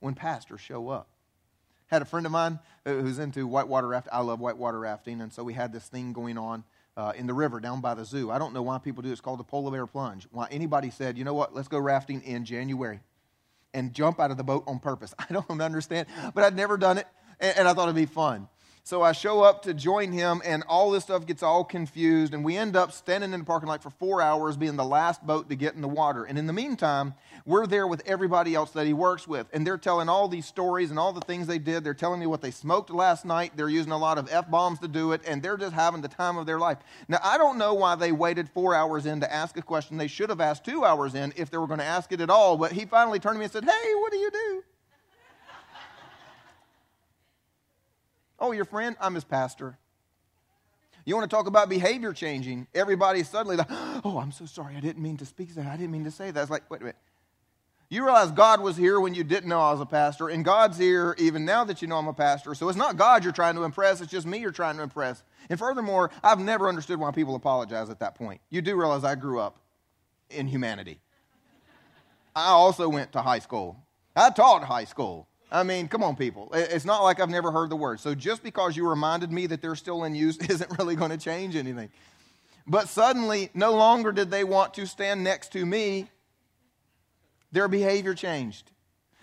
when 0.00 0.14
pastors 0.14 0.60
show 0.60 0.90
up. 0.90 1.08
Had 1.86 2.02
a 2.02 2.04
friend 2.04 2.26
of 2.26 2.30
mine 2.30 2.58
who's 2.84 3.18
into 3.18 3.46
whitewater 3.46 3.88
rafting. 3.88 4.12
I 4.12 4.20
love 4.20 4.38
whitewater 4.38 4.78
rafting. 4.78 5.22
And 5.22 5.32
so 5.32 5.42
we 5.42 5.54
had 5.54 5.72
this 5.72 5.88
thing 5.88 6.12
going 6.12 6.36
on 6.36 6.62
uh, 6.94 7.14
in 7.16 7.26
the 7.26 7.32
river 7.32 7.58
down 7.58 7.80
by 7.80 7.94
the 7.94 8.04
zoo. 8.04 8.30
I 8.30 8.38
don't 8.38 8.52
know 8.52 8.60
why 8.60 8.76
people 8.76 9.02
do 9.02 9.08
it. 9.08 9.12
It's 9.12 9.22
called 9.22 9.40
the 9.40 9.44
polar 9.44 9.70
bear 9.70 9.86
plunge. 9.86 10.28
Why 10.30 10.46
anybody 10.50 10.90
said, 10.90 11.16
you 11.16 11.24
know 11.24 11.32
what, 11.32 11.54
let's 11.54 11.68
go 11.68 11.78
rafting 11.78 12.20
in 12.20 12.44
January 12.44 13.00
and 13.72 13.94
jump 13.94 14.20
out 14.20 14.30
of 14.30 14.36
the 14.36 14.44
boat 14.44 14.64
on 14.66 14.78
purpose. 14.78 15.14
I 15.18 15.32
don't 15.32 15.62
understand, 15.62 16.06
but 16.34 16.44
I'd 16.44 16.54
never 16.54 16.76
done 16.76 16.98
it, 16.98 17.06
and, 17.40 17.60
and 17.60 17.66
I 17.68 17.72
thought 17.72 17.84
it'd 17.84 17.96
be 17.96 18.04
fun. 18.04 18.46
So 18.90 19.02
I 19.02 19.12
show 19.12 19.40
up 19.44 19.62
to 19.62 19.72
join 19.72 20.10
him, 20.10 20.42
and 20.44 20.64
all 20.64 20.90
this 20.90 21.04
stuff 21.04 21.24
gets 21.24 21.44
all 21.44 21.62
confused, 21.62 22.34
and 22.34 22.44
we 22.44 22.56
end 22.56 22.74
up 22.74 22.90
standing 22.90 23.32
in 23.32 23.38
the 23.38 23.46
parking 23.46 23.68
lot 23.68 23.84
for 23.84 23.90
four 23.90 24.20
hours, 24.20 24.56
being 24.56 24.74
the 24.74 24.84
last 24.84 25.24
boat 25.24 25.48
to 25.48 25.54
get 25.54 25.76
in 25.76 25.80
the 25.80 25.86
water. 25.86 26.24
And 26.24 26.36
in 26.36 26.48
the 26.48 26.52
meantime, 26.52 27.14
we're 27.46 27.68
there 27.68 27.86
with 27.86 28.02
everybody 28.04 28.52
else 28.56 28.72
that 28.72 28.88
he 28.88 28.92
works 28.92 29.28
with, 29.28 29.46
and 29.52 29.64
they're 29.64 29.78
telling 29.78 30.08
all 30.08 30.26
these 30.26 30.44
stories 30.44 30.90
and 30.90 30.98
all 30.98 31.12
the 31.12 31.20
things 31.20 31.46
they 31.46 31.60
did. 31.60 31.84
They're 31.84 31.94
telling 31.94 32.18
me 32.18 32.26
what 32.26 32.42
they 32.42 32.50
smoked 32.50 32.90
last 32.90 33.24
night. 33.24 33.52
They're 33.54 33.68
using 33.68 33.92
a 33.92 33.96
lot 33.96 34.18
of 34.18 34.28
F 34.28 34.50
bombs 34.50 34.80
to 34.80 34.88
do 34.88 35.12
it, 35.12 35.20
and 35.24 35.40
they're 35.40 35.56
just 35.56 35.72
having 35.72 36.00
the 36.00 36.08
time 36.08 36.36
of 36.36 36.46
their 36.46 36.58
life. 36.58 36.78
Now, 37.06 37.20
I 37.22 37.38
don't 37.38 37.58
know 37.58 37.74
why 37.74 37.94
they 37.94 38.10
waited 38.10 38.48
four 38.48 38.74
hours 38.74 39.06
in 39.06 39.20
to 39.20 39.32
ask 39.32 39.56
a 39.56 39.62
question 39.62 39.98
they 39.98 40.08
should 40.08 40.30
have 40.30 40.40
asked 40.40 40.64
two 40.64 40.84
hours 40.84 41.14
in 41.14 41.32
if 41.36 41.48
they 41.48 41.58
were 41.58 41.68
going 41.68 41.78
to 41.78 41.84
ask 41.84 42.10
it 42.10 42.20
at 42.20 42.28
all, 42.28 42.56
but 42.56 42.72
he 42.72 42.86
finally 42.86 43.20
turned 43.20 43.36
to 43.36 43.38
me 43.38 43.44
and 43.44 43.52
said, 43.52 43.62
Hey, 43.64 43.94
what 44.00 44.10
do 44.10 44.18
you 44.18 44.32
do? 44.32 44.64
Oh, 48.40 48.52
your 48.52 48.64
friend? 48.64 48.96
I'm 49.00 49.14
his 49.14 49.24
pastor. 49.24 49.78
You 51.04 51.16
want 51.16 51.30
to 51.30 51.34
talk 51.34 51.46
about 51.46 51.68
behavior 51.68 52.12
changing? 52.12 52.66
Everybody 52.74 53.22
suddenly 53.22 53.56
like, 53.56 53.68
oh, 53.70 54.18
I'm 54.20 54.32
so 54.32 54.46
sorry. 54.46 54.76
I 54.76 54.80
didn't 54.80 55.02
mean 55.02 55.16
to 55.18 55.26
speak 55.26 55.54
that. 55.54 55.66
I 55.66 55.76
didn't 55.76 55.92
mean 55.92 56.04
to 56.04 56.10
say 56.10 56.30
that. 56.30 56.40
It's 56.40 56.50
like, 56.50 56.70
wait 56.70 56.80
a 56.80 56.84
minute. 56.84 56.96
You 57.92 58.04
realize 58.04 58.30
God 58.30 58.60
was 58.60 58.76
here 58.76 59.00
when 59.00 59.14
you 59.14 59.24
didn't 59.24 59.48
know 59.48 59.60
I 59.60 59.72
was 59.72 59.80
a 59.80 59.86
pastor, 59.86 60.28
and 60.28 60.44
God's 60.44 60.78
here 60.78 61.16
even 61.18 61.44
now 61.44 61.64
that 61.64 61.82
you 61.82 61.88
know 61.88 61.96
I'm 61.96 62.06
a 62.06 62.12
pastor. 62.12 62.54
So 62.54 62.68
it's 62.68 62.78
not 62.78 62.96
God 62.96 63.24
you're 63.24 63.32
trying 63.32 63.56
to 63.56 63.64
impress, 63.64 64.00
it's 64.00 64.12
just 64.12 64.28
me 64.28 64.38
you're 64.38 64.52
trying 64.52 64.76
to 64.76 64.84
impress. 64.84 65.24
And 65.48 65.58
furthermore, 65.58 66.12
I've 66.22 66.38
never 66.38 66.68
understood 66.68 67.00
why 67.00 67.10
people 67.10 67.34
apologize 67.34 67.90
at 67.90 67.98
that 67.98 68.14
point. 68.14 68.40
You 68.48 68.62
do 68.62 68.76
realize 68.76 69.02
I 69.02 69.16
grew 69.16 69.40
up 69.40 69.58
in 70.30 70.46
humanity. 70.46 71.00
I 72.36 72.50
also 72.50 72.88
went 72.88 73.10
to 73.12 73.22
high 73.22 73.40
school. 73.40 73.76
I 74.14 74.30
taught 74.30 74.62
high 74.62 74.84
school. 74.84 75.26
I 75.52 75.64
mean, 75.64 75.88
come 75.88 76.02
on, 76.04 76.14
people. 76.14 76.50
It's 76.54 76.84
not 76.84 77.02
like 77.02 77.20
I've 77.20 77.30
never 77.30 77.50
heard 77.50 77.70
the 77.70 77.76
word. 77.76 77.98
So 77.98 78.14
just 78.14 78.42
because 78.42 78.76
you 78.76 78.88
reminded 78.88 79.32
me 79.32 79.46
that 79.46 79.60
they're 79.60 79.74
still 79.74 80.04
in 80.04 80.14
use 80.14 80.36
isn't 80.48 80.78
really 80.78 80.94
going 80.94 81.10
to 81.10 81.18
change 81.18 81.56
anything. 81.56 81.90
But 82.66 82.88
suddenly, 82.88 83.50
no 83.52 83.72
longer 83.72 84.12
did 84.12 84.30
they 84.30 84.44
want 84.44 84.74
to 84.74 84.86
stand 84.86 85.24
next 85.24 85.52
to 85.52 85.66
me. 85.66 86.08
Their 87.50 87.66
behavior 87.66 88.14
changed. 88.14 88.70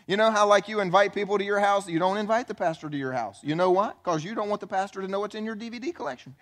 You 0.06 0.18
know 0.18 0.32
how, 0.32 0.48
like, 0.48 0.68
you 0.68 0.82
invite 0.82 1.14
people 1.14 1.38
to 1.38 1.44
your 1.44 1.60
house, 1.60 1.88
you 1.88 2.00
don't 2.00 2.18
invite 2.18 2.48
the 2.48 2.56
pastor 2.56 2.90
to 2.90 2.98
your 2.98 3.14
house. 3.14 3.40
You 3.44 3.56
know 3.56 3.72
what? 3.72 4.02
Because 4.04 4.24
you 4.24 4.36
don't 4.36 4.50
want 4.50 4.62
the 4.62 4.68
pastor 4.68 5.02
to 5.02 5.08
know 5.08 5.20
what's 5.22 5.36
in 5.36 5.46
your 5.46 5.56
DVD 5.56 5.94
collection. 5.94 6.36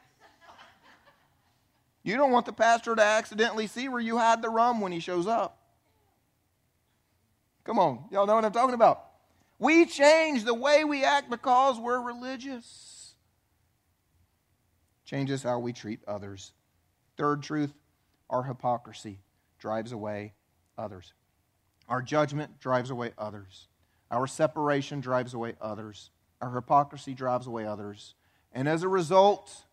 You 2.03 2.15
don't 2.17 2.31
want 2.31 2.45
the 2.45 2.53
pastor 2.53 2.95
to 2.95 3.01
accidentally 3.01 3.65
see 3.65 3.89
where 3.89 3.99
you 3.99 4.17
hide 4.19 4.43
the 4.43 4.49
rum 4.49 4.81
when 4.81 4.91
he 4.91 4.99
shows 4.99 5.25
up. 5.25 5.57
Come 7.63 7.79
on, 7.79 8.05
y'all 8.11 8.27
know 8.27 8.35
what 8.35 8.45
I'm 8.45 8.51
talking 8.51 8.75
about. 8.75 9.14
We 9.57 9.85
change 9.85 10.43
the 10.43 10.53
way 10.53 10.83
we 10.83 11.03
act 11.03 11.29
because 11.29 11.79
we're 11.79 12.01
religious. 12.01 13.13
Changes 15.05 15.43
how 15.43 15.59
we 15.59 15.71
treat 15.71 15.99
others. 16.07 16.51
Third 17.17 17.43
truth 17.43 17.73
our 18.29 18.43
hypocrisy 18.43 19.19
drives 19.59 19.91
away 19.91 20.33
others. 20.77 21.13
Our 21.87 22.01
judgment 22.01 22.59
drives 22.59 22.89
away 22.89 23.11
others. 23.17 23.67
Our 24.09 24.27
separation 24.27 24.99
drives 24.99 25.33
away 25.33 25.53
others. 25.61 26.09
Our 26.41 26.53
hypocrisy 26.53 27.13
drives 27.13 27.47
away 27.47 27.65
others. 27.65 28.15
And 28.51 28.67
as 28.67 28.83
a 28.83 28.87
result, 28.87 29.65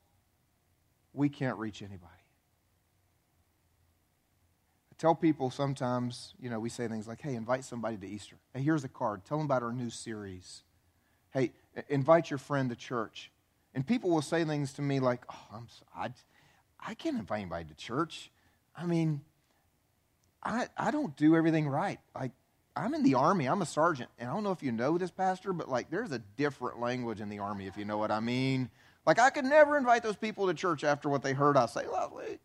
we 1.12 1.28
can't 1.28 1.56
reach 1.56 1.82
anybody 1.82 2.21
tell 5.02 5.16
people 5.16 5.50
sometimes, 5.50 6.32
you 6.40 6.48
know, 6.48 6.60
we 6.60 6.68
say 6.68 6.86
things 6.86 7.08
like, 7.08 7.20
hey, 7.20 7.34
invite 7.34 7.64
somebody 7.64 7.96
to 7.96 8.06
Easter. 8.06 8.36
Hey, 8.54 8.62
here's 8.62 8.84
a 8.84 8.88
card. 8.88 9.24
Tell 9.24 9.36
them 9.36 9.46
about 9.46 9.64
our 9.64 9.72
new 9.72 9.90
series. 9.90 10.62
Hey, 11.32 11.50
invite 11.88 12.30
your 12.30 12.38
friend 12.38 12.70
to 12.70 12.76
church. 12.76 13.32
And 13.74 13.84
people 13.84 14.10
will 14.10 14.22
say 14.22 14.44
things 14.44 14.72
to 14.74 14.82
me 14.82 15.00
like, 15.00 15.24
oh, 15.28 15.46
I'm, 15.54 15.66
I, 15.92 16.10
I 16.78 16.94
can't 16.94 17.18
invite 17.18 17.40
anybody 17.40 17.64
to 17.64 17.74
church. 17.74 18.30
I 18.76 18.86
mean, 18.86 19.22
I, 20.40 20.68
I 20.78 20.92
don't 20.92 21.16
do 21.16 21.34
everything 21.34 21.66
right. 21.66 21.98
Like, 22.14 22.30
I'm 22.76 22.94
in 22.94 23.02
the 23.02 23.14
army. 23.14 23.46
I'm 23.46 23.60
a 23.60 23.66
sergeant. 23.66 24.08
And 24.20 24.30
I 24.30 24.32
don't 24.32 24.44
know 24.44 24.52
if 24.52 24.62
you 24.62 24.70
know 24.70 24.98
this, 24.98 25.10
Pastor, 25.10 25.52
but 25.52 25.68
like, 25.68 25.90
there's 25.90 26.12
a 26.12 26.20
different 26.36 26.78
language 26.78 27.20
in 27.20 27.28
the 27.28 27.40
army, 27.40 27.66
if 27.66 27.76
you 27.76 27.84
know 27.84 27.98
what 27.98 28.12
I 28.12 28.20
mean. 28.20 28.70
Like, 29.04 29.18
I 29.18 29.30
could 29.30 29.46
never 29.46 29.76
invite 29.76 30.04
those 30.04 30.14
people 30.14 30.46
to 30.46 30.54
church 30.54 30.84
after 30.84 31.08
what 31.08 31.24
they 31.24 31.32
heard 31.32 31.56
I 31.56 31.66
say 31.66 31.88
last 31.88 32.14
week. 32.14 32.38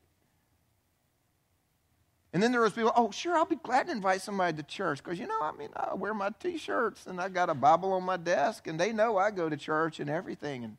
And 2.33 2.43
then 2.43 2.51
there 2.51 2.61
was 2.61 2.73
people, 2.73 2.91
oh, 2.95 3.09
sure, 3.11 3.35
I'll 3.37 3.45
be 3.45 3.55
glad 3.55 3.87
to 3.87 3.93
invite 3.93 4.21
somebody 4.21 4.57
to 4.57 4.63
church 4.63 5.01
because, 5.01 5.17
you 5.17 5.27
know, 5.27 5.39
I 5.41 5.53
mean, 5.53 5.69
I 5.75 5.93
wear 5.93 6.13
my 6.13 6.29
t 6.39 6.57
shirts 6.57 7.07
and 7.07 7.21
I 7.21 7.29
got 7.29 7.49
a 7.49 7.53
Bible 7.53 7.93
on 7.93 8.03
my 8.03 8.17
desk 8.17 8.67
and 8.67 8.79
they 8.79 8.91
know 8.91 9.17
I 9.17 9.31
go 9.31 9.47
to 9.47 9.55
church 9.55 9.99
and 9.99 10.09
everything. 10.09 10.63
And 10.65 10.77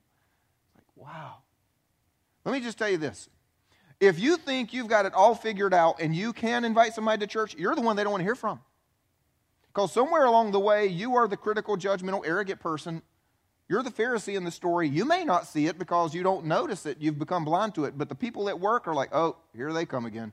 like, 0.75 0.85
wow. 0.95 1.37
Let 2.45 2.53
me 2.53 2.61
just 2.61 2.79
tell 2.79 2.91
you 2.91 2.99
this. 2.99 3.29
If 3.99 4.19
you 4.21 4.37
think 4.37 4.73
you've 4.73 4.89
got 4.89 5.07
it 5.07 5.15
all 5.15 5.35
figured 5.35 5.75
out 5.75 6.01
and 6.01 6.15
you 6.15 6.33
can 6.33 6.65
invite 6.65 6.95
somebody 6.95 7.21
to 7.21 7.27
church, 7.27 7.57
you're 7.57 7.75
the 7.75 7.81
one 7.81 7.97
they 7.97 8.05
don't 8.05 8.13
want 8.13 8.21
to 8.21 8.27
hear 8.27 8.37
from. 8.37 8.61
Because 9.69 9.93
somewhere 9.93 10.27
along 10.27 10.53
the 10.53 10.61
way, 10.61 10.87
you 10.87 11.17
are 11.17 11.27
the 11.27 11.37
critical, 11.37 11.77
judgmental, 11.77 12.27
arrogant 12.27 12.61
person. 12.61 13.03
You're 13.69 13.83
the 13.83 13.91
Pharisee 13.91 14.37
in 14.37 14.45
the 14.45 14.51
story. 14.51 14.89
You 14.89 15.05
may 15.05 15.25
not 15.25 15.47
see 15.47 15.67
it 15.67 15.79
because 15.79 16.15
you 16.15 16.23
don't 16.23 16.47
notice 16.47 16.87
it. 16.87 16.99
You've 17.01 17.19
become 17.19 17.45
blind 17.45 17.75
to 17.75 17.85
it. 17.85 17.99
But 17.99 18.09
the 18.09 18.15
people 18.15 18.49
at 18.49 18.61
work 18.61 18.87
are 18.87 18.95
like, 18.95 19.15
oh, 19.15 19.37
here 19.55 19.73
they 19.73 19.87
come 19.87 20.07
again 20.07 20.33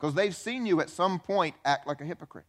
because 0.00 0.14
they've 0.14 0.34
seen 0.34 0.64
you 0.64 0.80
at 0.80 0.88
some 0.88 1.18
point 1.18 1.54
act 1.64 1.86
like 1.86 2.00
a 2.00 2.04
hypocrite. 2.04 2.46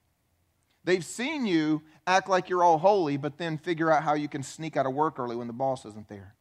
They've 0.83 1.03
seen 1.03 1.45
you 1.45 1.81
act 2.07 2.29
like 2.29 2.49
you're 2.49 2.63
all 2.63 2.77
holy, 2.77 3.17
but 3.17 3.37
then 3.37 3.57
figure 3.57 3.91
out 3.91 4.03
how 4.03 4.13
you 4.13 4.27
can 4.27 4.41
sneak 4.41 4.77
out 4.77 4.85
of 4.85 4.93
work 4.93 5.19
early 5.19 5.35
when 5.35 5.47
the 5.47 5.53
boss 5.53 5.85
isn't 5.85 6.07
there. 6.07 6.33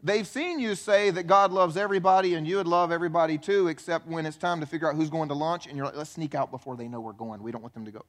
They've 0.00 0.26
seen 0.26 0.60
you 0.60 0.76
say 0.76 1.10
that 1.10 1.24
God 1.24 1.50
loves 1.50 1.76
everybody 1.76 2.34
and 2.34 2.46
you 2.46 2.56
would 2.56 2.68
love 2.68 2.92
everybody 2.92 3.36
too, 3.36 3.66
except 3.66 4.06
when 4.06 4.26
it's 4.26 4.36
time 4.36 4.60
to 4.60 4.66
figure 4.66 4.88
out 4.88 4.94
who's 4.94 5.10
going 5.10 5.28
to 5.28 5.34
lunch 5.34 5.66
and 5.66 5.76
you're 5.76 5.86
like, 5.86 5.96
let's 5.96 6.10
sneak 6.10 6.36
out 6.36 6.52
before 6.52 6.76
they 6.76 6.86
know 6.86 7.00
we're 7.00 7.12
going. 7.12 7.42
We 7.42 7.50
don't 7.50 7.62
want 7.62 7.74
them 7.74 7.84
to 7.84 7.90
go. 7.90 8.04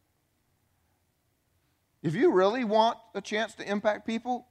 If 2.04 2.14
you 2.14 2.32
really 2.32 2.64
want 2.64 2.98
a 3.16 3.22
chance 3.22 3.56
to 3.56 3.70
impact 3.70 4.06
people, 4.06 4.46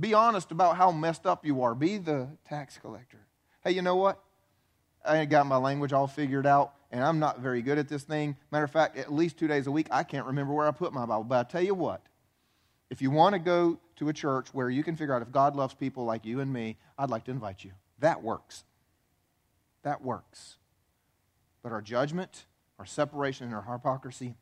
be 0.00 0.14
honest 0.14 0.50
about 0.50 0.78
how 0.78 0.90
messed 0.90 1.26
up 1.26 1.44
you 1.44 1.62
are. 1.62 1.74
Be 1.74 1.98
the 1.98 2.28
tax 2.48 2.78
collector. 2.78 3.20
Hey, 3.62 3.72
you 3.72 3.82
know 3.82 3.96
what? 3.96 4.18
I 5.04 5.18
ain't 5.18 5.30
got 5.30 5.46
my 5.46 5.58
language 5.58 5.92
all 5.92 6.06
figured 6.06 6.46
out 6.46 6.72
and 6.92 7.02
I'm 7.02 7.18
not 7.18 7.40
very 7.40 7.62
good 7.62 7.78
at 7.78 7.88
this 7.88 8.02
thing. 8.02 8.36
Matter 8.50 8.64
of 8.64 8.70
fact, 8.70 8.98
at 8.98 9.12
least 9.12 9.38
two 9.38 9.48
days 9.48 9.66
a 9.66 9.70
week, 9.72 9.88
I 9.90 10.02
can't 10.02 10.26
remember 10.26 10.52
where 10.52 10.68
I 10.68 10.70
put 10.70 10.92
my 10.92 11.06
Bible. 11.06 11.24
But 11.24 11.46
I 11.46 11.50
tell 11.50 11.62
you 11.62 11.74
what, 11.74 12.02
if 12.90 13.00
you 13.00 13.10
want 13.10 13.32
to 13.32 13.38
go 13.38 13.78
to 13.96 14.10
a 14.10 14.12
church 14.12 14.48
where 14.52 14.68
you 14.68 14.84
can 14.84 14.94
figure 14.94 15.14
out 15.14 15.22
if 15.22 15.32
God 15.32 15.56
loves 15.56 15.72
people 15.72 16.04
like 16.04 16.26
you 16.26 16.40
and 16.40 16.52
me, 16.52 16.76
I'd 16.98 17.08
like 17.08 17.24
to 17.24 17.30
invite 17.30 17.64
you. 17.64 17.72
That 18.00 18.22
works. 18.22 18.64
That 19.82 20.02
works. 20.02 20.56
But 21.62 21.72
our 21.72 21.80
judgment, 21.80 22.44
our 22.78 22.84
separation, 22.84 23.46
and 23.46 23.54
our 23.54 23.62
hypocrisy, 23.62 24.34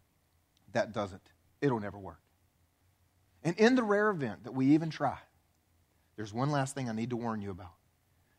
that 0.73 0.93
doesn't. 0.93 1.23
It'll 1.61 1.81
never 1.81 1.99
work. 1.99 2.21
And 3.45 3.57
in 3.59 3.77
the 3.77 3.83
rare 3.85 4.11
event 4.11 4.45
that 4.45 4.53
we 4.53 4.67
even 4.67 4.91
try, 4.91 5.19
there's 6.17 6.35
one 6.35 6.51
last 6.51 6.75
thing 6.75 6.89
I 6.89 6.93
need 6.93 7.11
to 7.11 7.17
warn 7.17 7.41
you 7.41 7.51
about. 7.51 7.75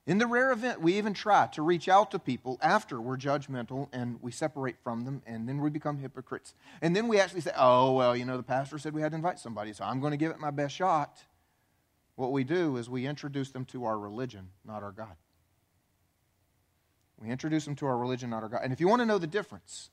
In 0.07 0.17
the 0.17 0.25
rare 0.25 0.51
event 0.51 0.81
we 0.81 0.97
even 0.97 1.13
try 1.13 1.47
to 1.53 1.61
reach 1.61 1.87
out 1.87 2.11
to 2.11 2.19
people 2.19 2.57
after 2.61 2.99
we're 2.99 3.17
judgmental 3.17 3.87
and 3.93 4.19
we 4.21 4.31
separate 4.31 4.77
from 4.83 5.05
them 5.05 5.21
and 5.27 5.47
then 5.47 5.61
we 5.61 5.69
become 5.69 5.99
hypocrites. 5.99 6.55
And 6.81 6.95
then 6.95 7.07
we 7.07 7.19
actually 7.19 7.41
say, 7.41 7.51
oh, 7.55 7.93
well, 7.93 8.15
you 8.15 8.25
know, 8.25 8.37
the 8.37 8.43
pastor 8.43 8.79
said 8.79 8.93
we 8.93 9.01
had 9.01 9.11
to 9.11 9.15
invite 9.15 9.39
somebody, 9.39 9.73
so 9.73 9.83
I'm 9.83 9.99
going 9.99 10.11
to 10.11 10.17
give 10.17 10.31
it 10.31 10.39
my 10.39 10.51
best 10.51 10.75
shot. 10.75 11.23
What 12.15 12.31
we 12.31 12.43
do 12.43 12.77
is 12.77 12.89
we 12.89 13.05
introduce 13.05 13.51
them 13.51 13.65
to 13.65 13.85
our 13.85 13.97
religion, 13.97 14.49
not 14.65 14.83
our 14.83 14.91
God. 14.91 15.15
We 17.21 17.29
introduce 17.29 17.65
them 17.65 17.75
to 17.75 17.85
our 17.85 17.97
religion, 17.97 18.31
not 18.31 18.41
our 18.41 18.49
God. 18.49 18.61
And 18.63 18.73
if 18.73 18.79
you 18.79 18.87
want 18.87 19.01
to 19.01 19.05
know 19.05 19.19
the 19.19 19.27
difference, 19.27 19.91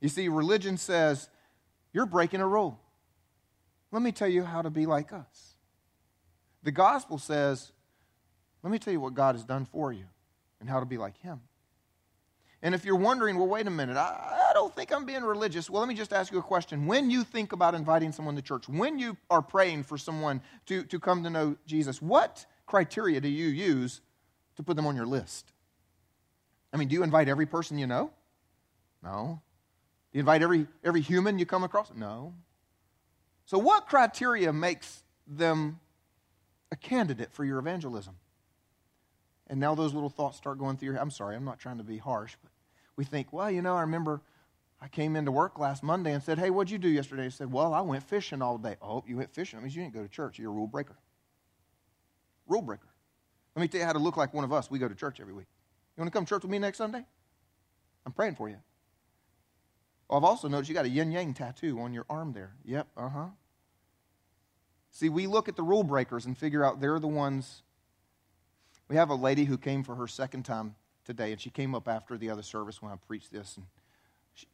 you 0.00 0.08
see, 0.08 0.28
religion 0.28 0.76
says, 0.76 1.28
you're 1.92 2.06
breaking 2.06 2.40
a 2.40 2.46
rule. 2.46 2.80
Let 3.92 4.02
me 4.02 4.10
tell 4.10 4.28
you 4.28 4.42
how 4.42 4.62
to 4.62 4.70
be 4.70 4.84
like 4.84 5.12
us. 5.12 5.54
The 6.64 6.72
gospel 6.72 7.18
says, 7.18 7.70
let 8.64 8.70
me 8.70 8.78
tell 8.78 8.92
you 8.92 9.00
what 9.00 9.14
God 9.14 9.34
has 9.34 9.44
done 9.44 9.66
for 9.66 9.92
you 9.92 10.06
and 10.58 10.68
how 10.68 10.80
to 10.80 10.86
be 10.86 10.96
like 10.96 11.18
Him. 11.18 11.40
And 12.62 12.74
if 12.74 12.86
you're 12.86 12.96
wondering, 12.96 13.36
well, 13.36 13.46
wait 13.46 13.66
a 13.66 13.70
minute, 13.70 13.98
I, 13.98 14.48
I, 14.48 14.54
don't 14.54 14.74
think 14.74 14.90
I'm 14.90 15.04
being 15.04 15.22
religious. 15.22 15.68
Well, 15.68 15.80
let 15.80 15.88
me 15.88 15.94
just 15.94 16.14
ask 16.14 16.32
you 16.32 16.38
a 16.38 16.42
question. 16.42 16.86
When 16.86 17.10
you 17.10 17.22
think 17.22 17.52
about 17.52 17.74
inviting 17.74 18.10
someone 18.10 18.36
to 18.36 18.42
church, 18.42 18.66
when 18.66 18.98
you 18.98 19.18
are 19.28 19.42
praying 19.42 19.82
for 19.82 19.98
someone 19.98 20.40
to, 20.64 20.82
to 20.84 20.98
come 20.98 21.22
to 21.24 21.30
know 21.30 21.56
Jesus, 21.66 22.00
what 22.00 22.46
criteria 22.64 23.20
do 23.20 23.28
you 23.28 23.48
use 23.48 24.00
to 24.56 24.62
put 24.62 24.76
them 24.76 24.86
on 24.86 24.96
your 24.96 25.04
list? 25.04 25.52
I 26.72 26.78
mean, 26.78 26.88
do 26.88 26.94
you 26.94 27.02
invite 27.02 27.28
every 27.28 27.44
person 27.44 27.76
you 27.76 27.86
know? 27.86 28.10
No. 29.02 29.42
Do 30.10 30.16
you 30.16 30.20
invite 30.20 30.40
every, 30.40 30.66
every 30.82 31.02
human 31.02 31.38
you 31.38 31.44
come 31.44 31.64
across? 31.64 31.92
No. 31.94 32.32
So, 33.44 33.58
what 33.58 33.88
criteria 33.88 34.54
makes 34.54 35.02
them 35.26 35.80
a 36.72 36.76
candidate 36.76 37.30
for 37.30 37.44
your 37.44 37.58
evangelism? 37.58 38.14
And 39.46 39.60
now 39.60 39.74
those 39.74 39.92
little 39.92 40.08
thoughts 40.08 40.36
start 40.36 40.58
going 40.58 40.76
through 40.76 40.86
your 40.86 40.94
head. 40.94 41.02
I'm 41.02 41.10
sorry, 41.10 41.36
I'm 41.36 41.44
not 41.44 41.58
trying 41.58 41.78
to 41.78 41.84
be 41.84 41.98
harsh, 41.98 42.36
but 42.42 42.50
we 42.96 43.04
think, 43.04 43.32
well, 43.32 43.50
you 43.50 43.62
know, 43.62 43.76
I 43.76 43.82
remember 43.82 44.22
I 44.80 44.88
came 44.88 45.16
into 45.16 45.32
work 45.32 45.58
last 45.58 45.82
Monday 45.82 46.12
and 46.12 46.22
said, 46.22 46.38
hey, 46.38 46.50
what'd 46.50 46.70
you 46.70 46.78
do 46.78 46.88
yesterday? 46.88 47.26
I 47.26 47.28
said, 47.28 47.52
well, 47.52 47.74
I 47.74 47.80
went 47.80 48.02
fishing 48.02 48.42
all 48.42 48.58
day. 48.58 48.76
Oh, 48.82 49.04
you 49.06 49.16
went 49.16 49.34
fishing? 49.34 49.58
That 49.58 49.62
means 49.62 49.76
you 49.76 49.82
didn't 49.82 49.94
go 49.94 50.02
to 50.02 50.08
church. 50.08 50.38
You're 50.38 50.50
a 50.50 50.54
rule 50.54 50.66
breaker. 50.66 50.96
Rule 52.46 52.62
breaker. 52.62 52.88
Let 53.54 53.62
me 53.62 53.68
tell 53.68 53.80
you 53.80 53.86
how 53.86 53.92
to 53.92 53.98
look 53.98 54.16
like 54.16 54.34
one 54.34 54.44
of 54.44 54.52
us. 54.52 54.70
We 54.70 54.78
go 54.78 54.88
to 54.88 54.94
church 54.94 55.20
every 55.20 55.32
week. 55.32 55.46
You 55.96 56.02
want 56.02 56.12
to 56.12 56.16
come 56.16 56.24
to 56.24 56.28
church 56.28 56.42
with 56.42 56.50
me 56.50 56.58
next 56.58 56.78
Sunday? 56.78 57.04
I'm 58.04 58.12
praying 58.12 58.34
for 58.34 58.48
you. 58.48 58.56
Well, 60.08 60.18
I've 60.18 60.24
also 60.24 60.48
noticed 60.48 60.68
you 60.68 60.74
got 60.74 60.84
a 60.84 60.90
yin 60.90 61.12
yang 61.12 61.34
tattoo 61.34 61.80
on 61.80 61.94
your 61.94 62.04
arm 62.10 62.32
there. 62.32 62.54
Yep, 62.64 62.88
uh 62.96 63.08
huh. 63.08 63.26
See, 64.90 65.08
we 65.08 65.26
look 65.26 65.48
at 65.48 65.56
the 65.56 65.62
rule 65.62 65.82
breakers 65.82 66.24
and 66.24 66.38
figure 66.38 66.64
out 66.64 66.80
they're 66.80 67.00
the 67.00 67.08
ones. 67.08 67.63
We 68.88 68.96
have 68.96 69.10
a 69.10 69.14
lady 69.14 69.44
who 69.44 69.56
came 69.56 69.82
for 69.82 69.94
her 69.94 70.06
second 70.06 70.44
time 70.44 70.74
today, 71.04 71.32
and 71.32 71.40
she 71.40 71.50
came 71.50 71.74
up 71.74 71.88
after 71.88 72.18
the 72.18 72.30
other 72.30 72.42
service 72.42 72.82
when 72.82 72.92
I 72.92 72.96
preached 72.96 73.32
this, 73.32 73.56
and 73.56 73.66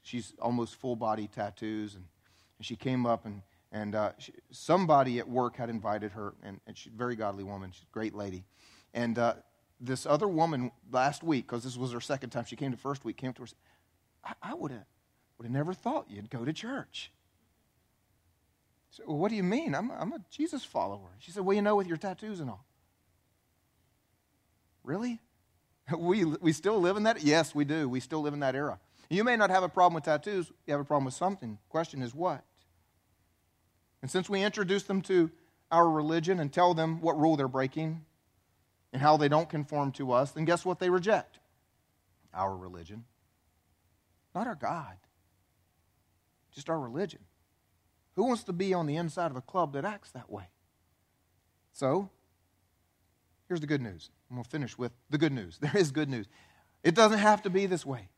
she's 0.03 0.35
almost 0.41 0.77
full 0.77 0.97
body 0.97 1.29
tattoos, 1.29 1.95
and, 1.95 2.05
and 2.59 2.67
she 2.67 2.77
came 2.77 3.07
up 3.07 3.27
and 3.27 3.43
and 3.73 3.95
uh, 3.95 4.11
she, 4.19 4.33
somebody 4.51 5.21
at 5.21 5.29
work 5.29 5.55
had 5.55 5.71
invited 5.71 6.11
her, 6.13 6.35
and, 6.43 6.61
and 6.67 6.77
she's 6.77 6.93
a 6.93 6.97
very 6.97 7.15
godly 7.15 7.45
woman. 7.45 7.71
She's 7.73 7.85
a 7.85 7.93
great 7.93 8.17
lady, 8.17 8.45
and 8.93 9.17
uh, 9.17 9.35
this 9.81 10.07
other 10.07 10.27
woman 10.27 10.73
last 10.91 11.23
week, 11.23 11.47
because 11.47 11.63
this 11.63 11.77
was 11.77 11.93
her 11.93 12.01
second 12.01 12.31
time, 12.31 12.45
she 12.45 12.57
came 12.57 12.73
the 12.73 12.77
first 12.77 13.05
week, 13.05 13.17
came 13.17 13.33
to 13.35 13.43
her. 13.43 13.49
I, 14.25 14.33
I 14.43 14.55
would 14.55 14.73
have 14.73 14.87
would 15.39 15.45
have 15.45 15.53
never 15.53 15.73
thought 15.73 16.07
you'd 16.11 16.29
go 16.29 16.45
to 16.45 16.53
church. 16.53 17.13
She 18.91 18.97
Said, 18.97 19.07
well, 19.07 19.17
what 19.17 19.31
do 19.31 19.37
you 19.37 19.43
mean? 19.43 19.75
I'm, 19.75 19.91
I'm 19.91 20.13
a 20.13 20.19
Jesus 20.31 20.65
follower. 20.65 21.11
She 21.19 21.31
said, 21.31 21.45
Well, 21.45 21.55
you 21.55 21.63
know, 21.63 21.77
with 21.77 21.87
your 21.87 21.97
tattoos 21.97 22.41
and 22.41 22.51
all. 22.51 22.65
Really? 24.85 25.21
We, 25.99 26.25
we 26.25 26.53
still 26.53 26.79
live 26.79 26.97
in 26.97 27.03
that? 27.03 27.25
Yes, 27.25 27.53
we 27.53 27.65
do. 27.65 27.89
We 27.89 27.99
still 27.99 28.23
live 28.23 28.33
in 28.33 28.41
that 28.41 28.55
era. 28.55 28.79
You 29.09 29.25
may 29.25 29.35
not 29.35 29.51
have 29.51 29.65
a 29.65 29.69
problem 29.69 29.95
with 29.95 30.05
tattoos, 30.05 30.53
you 30.65 30.73
have 30.73 30.81
a 30.81 30.85
problem 30.85 31.07
with 31.07 31.15
something. 31.15 31.59
Question 31.69 32.01
is 32.01 32.15
what? 32.15 32.45
And 34.01 34.09
since 34.09 34.31
we 34.31 34.41
introduce 34.41 34.85
them 34.85 35.03
to 35.03 35.33
our 35.73 35.91
religion 35.91 36.39
and 36.39 36.53
tell 36.53 36.75
them 36.75 37.01
what 37.01 37.19
rule 37.19 37.37
they're 37.37 37.49
breaking 37.49 38.05
and 38.93 39.03
how 39.03 39.17
they 39.17 39.27
don't 39.27 39.49
conform 39.49 39.91
to 39.93 40.13
us, 40.13 40.31
then 40.31 40.45
guess 40.45 40.65
what 40.65 40.79
they 40.79 40.91
reject? 40.91 41.41
Our 42.33 42.57
religion, 42.57 43.05
not 44.33 44.47
our 44.47 44.55
God 44.55 44.97
just 46.53 46.71
our 46.71 46.79
religion. 46.79 47.21
Who 48.17 48.25
wants 48.25 48.45
to 48.45 48.53
be 48.53 48.75
on 48.75 48.87
the 48.87 48.97
inside 48.97 49.31
of 49.31 49.37
a 49.37 49.41
club 49.41 49.73
that 49.73 49.85
acts 49.85 50.11
that 50.13 50.31
way? 50.31 50.49
So, 51.73 52.11
here's 53.51 53.61
the 53.61 53.67
good 53.67 53.83
news. 53.83 54.11
I'm 54.31 54.37
going 54.37 54.45
to 54.45 54.51
finish 54.51 54.79
with 54.79 54.93
the 55.11 55.19
good 55.19 55.33
news. 55.33 55.59
There 55.61 55.77
is 55.77 55.91
good 55.91 56.09
news. 56.09 56.27
It 56.85 56.95
doesn't 56.95 57.19
have 57.19 57.43
to 57.43 57.51
be 57.51 57.67
this 57.67 57.85
way. 57.85 58.09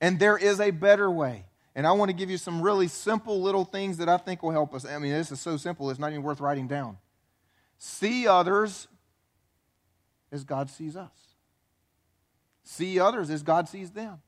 And 0.00 0.20
there 0.20 0.38
is 0.38 0.60
a 0.60 0.70
better 0.70 1.10
way. 1.10 1.46
And 1.74 1.88
I 1.88 1.92
want 1.92 2.10
to 2.10 2.12
give 2.12 2.30
you 2.30 2.38
some 2.38 2.62
really 2.62 2.86
simple 2.86 3.42
little 3.42 3.64
things 3.64 3.96
that 3.96 4.08
I 4.08 4.16
think 4.16 4.44
will 4.44 4.52
help 4.52 4.72
us. 4.74 4.86
I 4.86 4.96
mean, 4.98 5.12
this 5.12 5.32
is 5.32 5.40
so 5.40 5.56
simple, 5.56 5.90
it's 5.90 5.98
not 5.98 6.12
even 6.12 6.22
worth 6.22 6.40
writing 6.40 6.68
down. 6.68 6.98
See 7.78 8.28
others 8.28 8.86
as 10.30 10.44
God 10.44 10.70
sees 10.70 10.94
us, 10.94 11.10
see 12.62 13.00
others 13.00 13.28
as 13.28 13.42
God 13.42 13.68
sees 13.68 13.90
them. 13.90 14.22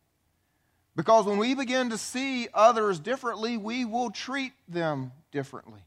Because 0.97 1.25
when 1.25 1.39
we 1.39 1.55
begin 1.55 1.91
to 1.91 1.99
see 1.99 2.49
others 2.53 2.99
differently, 2.99 3.57
we 3.57 3.85
will 3.85 4.11
treat 4.11 4.53
them 4.67 5.13
differently. 5.31 5.85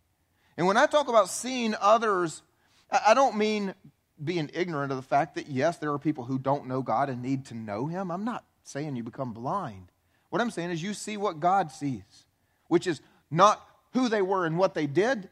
And 0.56 0.66
when 0.66 0.78
I 0.78 0.86
talk 0.86 1.10
about 1.10 1.28
seeing 1.28 1.76
others, 1.82 2.42
I 2.90 3.14
don't 3.14 3.36
mean 3.36 3.76
being 4.24 4.50
ignorant 4.54 4.92
of 4.92 4.98
the 4.98 5.04
fact 5.04 5.36
that, 5.36 5.48
yes, 5.48 5.78
there 5.78 5.92
are 5.92 6.00
people 6.00 6.26
who 6.26 6.38
don't 6.38 6.68
know 6.68 6.82
God 6.82 7.10
and 7.10 7.22
need 7.22 7.46
to 7.48 7.54
know 7.54 7.88
Him. 7.88 8.12
I'm 8.12 8.24
not 8.24 8.46
saying 8.64 8.96
you 8.96 9.04
become 9.04 9.34
blind. 9.34 9.92
What 10.30 10.42
I'm 10.42 10.52
saying 10.52 10.72
is 10.72 10.82
you 10.82 10.94
see 10.94 11.18
what 11.18 11.40
God 11.40 11.72
sees, 11.72 12.26
which 12.68 12.88
is 12.88 13.02
not 13.30 13.66
who 13.94 14.10
they 14.10 14.22
were 14.22 14.46
and 14.46 14.58
what 14.58 14.74
they 14.74 14.88
did, 14.88 15.30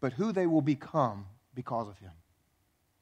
but 0.00 0.14
who 0.14 0.32
they 0.32 0.46
will 0.46 0.62
become 0.62 1.26
because 1.54 1.88
of 1.88 1.98
Him. 1.98 2.12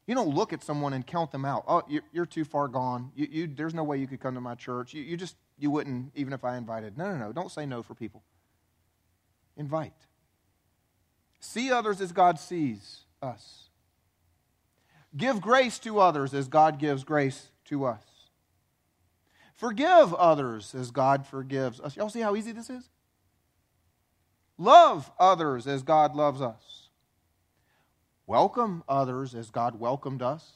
You 0.07 0.15
don't 0.15 0.35
look 0.35 0.53
at 0.53 0.63
someone 0.63 0.93
and 0.93 1.07
count 1.07 1.31
them 1.31 1.45
out. 1.45 1.65
Oh, 1.67 1.83
you're, 2.13 2.27
too 2.27 2.45
far 2.45 2.69
gone. 2.69 3.11
You, 3.15 3.29
you, 3.31 3.47
there's 3.47 3.73
no 3.73 3.85
way 3.85 3.99
you 3.99 4.07
could 4.07 4.21
come 4.21 4.35
to 4.35 4.41
my 4.41 4.55
church. 4.55 4.93
You, 4.93 5.03
you 5.03 5.17
just 5.17 5.37
you 5.59 5.71
wouldn't, 5.71 6.13
even 6.15 6.33
if 6.33 6.45
I 6.45 6.57
invited. 6.57 6.99
No, 6.99 7.11
no, 7.11 7.17
no. 7.17 7.33
Don't 7.33 7.51
say 7.51 7.65
no 7.65 7.83
for 7.83 7.95
people. 7.95 8.23
Invite. 9.57 9.95
See 11.41 11.71
others 11.71 12.01
as 12.01 12.13
God 12.13 12.39
sees 12.39 13.03
us. 13.23 13.64
Give 15.17 15.41
grace 15.41 15.79
to 15.81 16.01
others 16.01 16.35
as 16.35 16.49
God 16.49 16.79
gives 16.79 17.05
grace 17.05 17.49
to 17.67 17.85
us. 17.85 18.03
Forgive 19.55 20.13
others 20.15 20.75
as 20.75 20.91
God 20.91 21.27
forgives 21.27 21.81
us. 21.81 21.97
Y'all 21.97 22.09
see 22.09 22.21
how 22.21 22.35
easy 22.35 22.53
this 22.53 22.69
is? 22.69 22.89
Love 24.59 25.11
others 25.19 25.67
as 25.67 25.83
God 25.83 26.15
loves 26.15 26.41
us. 26.41 26.89
Welcome 28.27 28.83
others 28.89 29.35
as 29.35 29.51
God 29.51 29.79
welcomed 29.79 30.23
us. 30.23 30.51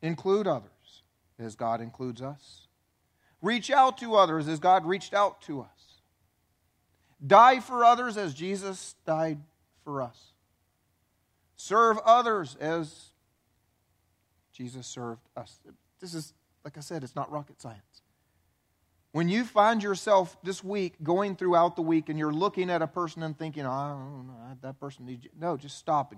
Include 0.00 0.46
others 0.46 1.02
as 1.38 1.56
God 1.56 1.80
includes 1.80 2.22
us. 2.22 2.68
Reach 3.42 3.70
out 3.70 3.98
to 3.98 4.14
others 4.14 4.48
as 4.48 4.58
God 4.58 4.86
reached 4.86 5.12
out 5.12 5.42
to 5.42 5.62
us. 5.62 6.00
Die 7.26 7.60
for 7.60 7.84
others 7.84 8.16
as 8.16 8.34
Jesus 8.34 8.94
died 9.04 9.38
for 9.82 10.00
us. 10.00 10.33
Serve 11.56 11.98
others 12.04 12.56
as 12.60 13.10
Jesus 14.52 14.86
served 14.86 15.28
us. 15.36 15.58
This 16.00 16.14
is, 16.14 16.34
like 16.64 16.76
I 16.76 16.80
said, 16.80 17.04
it's 17.04 17.16
not 17.16 17.30
rocket 17.30 17.60
science. 17.60 18.02
When 19.12 19.28
you 19.28 19.44
find 19.44 19.82
yourself 19.82 20.36
this 20.42 20.64
week 20.64 20.94
going 21.02 21.36
throughout 21.36 21.76
the 21.76 21.82
week 21.82 22.08
and 22.08 22.18
you're 22.18 22.32
looking 22.32 22.68
at 22.68 22.82
a 22.82 22.86
person 22.86 23.22
and 23.22 23.38
thinking, 23.38 23.64
oh, 23.64 23.70
I 23.70 23.90
don't 23.90 24.26
know, 24.26 24.58
that 24.62 24.80
person 24.80 25.06
needs 25.06 25.24
you. 25.24 25.30
No, 25.38 25.56
just 25.56 25.78
stop. 25.78 26.12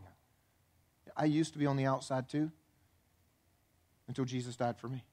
I 1.15 1.27
used 1.27 1.53
to 1.53 1.59
be 1.59 1.67
on 1.67 1.77
the 1.77 1.85
outside 1.85 2.29
too 2.29 2.51
until 4.09 4.25
Jesus 4.25 4.57
died 4.57 4.79
for 4.79 4.89
me. 4.89 5.05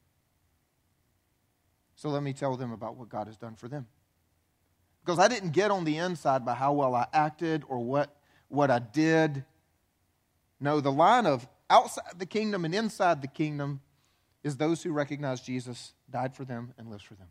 So 1.96 2.10
let 2.10 2.24
me 2.24 2.34
tell 2.34 2.56
them 2.56 2.72
about 2.72 2.96
what 2.96 3.10
God 3.10 3.28
has 3.28 3.38
done 3.38 3.56
for 3.56 3.68
them. 3.68 3.88
Because 5.04 5.20
I 5.20 5.28
didn't 5.28 5.52
get 5.52 5.70
on 5.70 5.84
the 5.84 5.98
inside 5.98 6.46
by 6.46 6.54
how 6.54 6.74
well 6.74 6.96
I 6.96 7.08
acted 7.12 7.64
or 7.68 7.80
what, 7.80 8.16
what 8.48 8.72
I 8.72 8.80
did. 8.80 9.44
No, 10.64 10.80
the 10.80 10.94
line 10.94 11.26
of 11.26 11.46
outside 11.70 12.18
the 12.18 12.26
kingdom 12.26 12.64
and 12.64 12.74
inside 12.74 13.22
the 13.22 13.28
kingdom 13.28 13.82
is 14.46 14.56
those 14.56 14.82
who 14.82 14.94
recognize 14.94 15.42
Jesus 15.42 15.92
died 16.10 16.34
for 16.34 16.46
them 16.46 16.74
and 16.78 16.90
lives 16.90 17.04
for 17.04 17.16
them. 17.16 17.28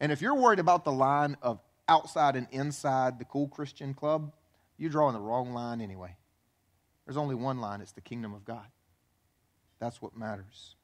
And 0.00 0.10
if 0.10 0.20
you're 0.20 0.34
worried 0.34 0.58
about 0.58 0.84
the 0.84 0.90
line 0.90 1.36
of 1.42 1.60
outside 1.88 2.34
and 2.34 2.48
inside 2.50 3.20
the 3.20 3.24
cool 3.24 3.46
Christian 3.46 3.94
club, 3.94 4.32
you're 4.76 4.90
drawing 4.90 5.14
the 5.14 5.20
wrong 5.20 5.54
line 5.54 5.80
anyway. 5.80 6.16
There's 7.06 7.16
only 7.16 7.36
one 7.36 7.60
line 7.60 7.80
it's 7.80 7.92
the 7.92 8.00
kingdom 8.00 8.34
of 8.34 8.44
God. 8.44 8.66
That's 9.78 10.02
what 10.02 10.16
matters. 10.16 10.74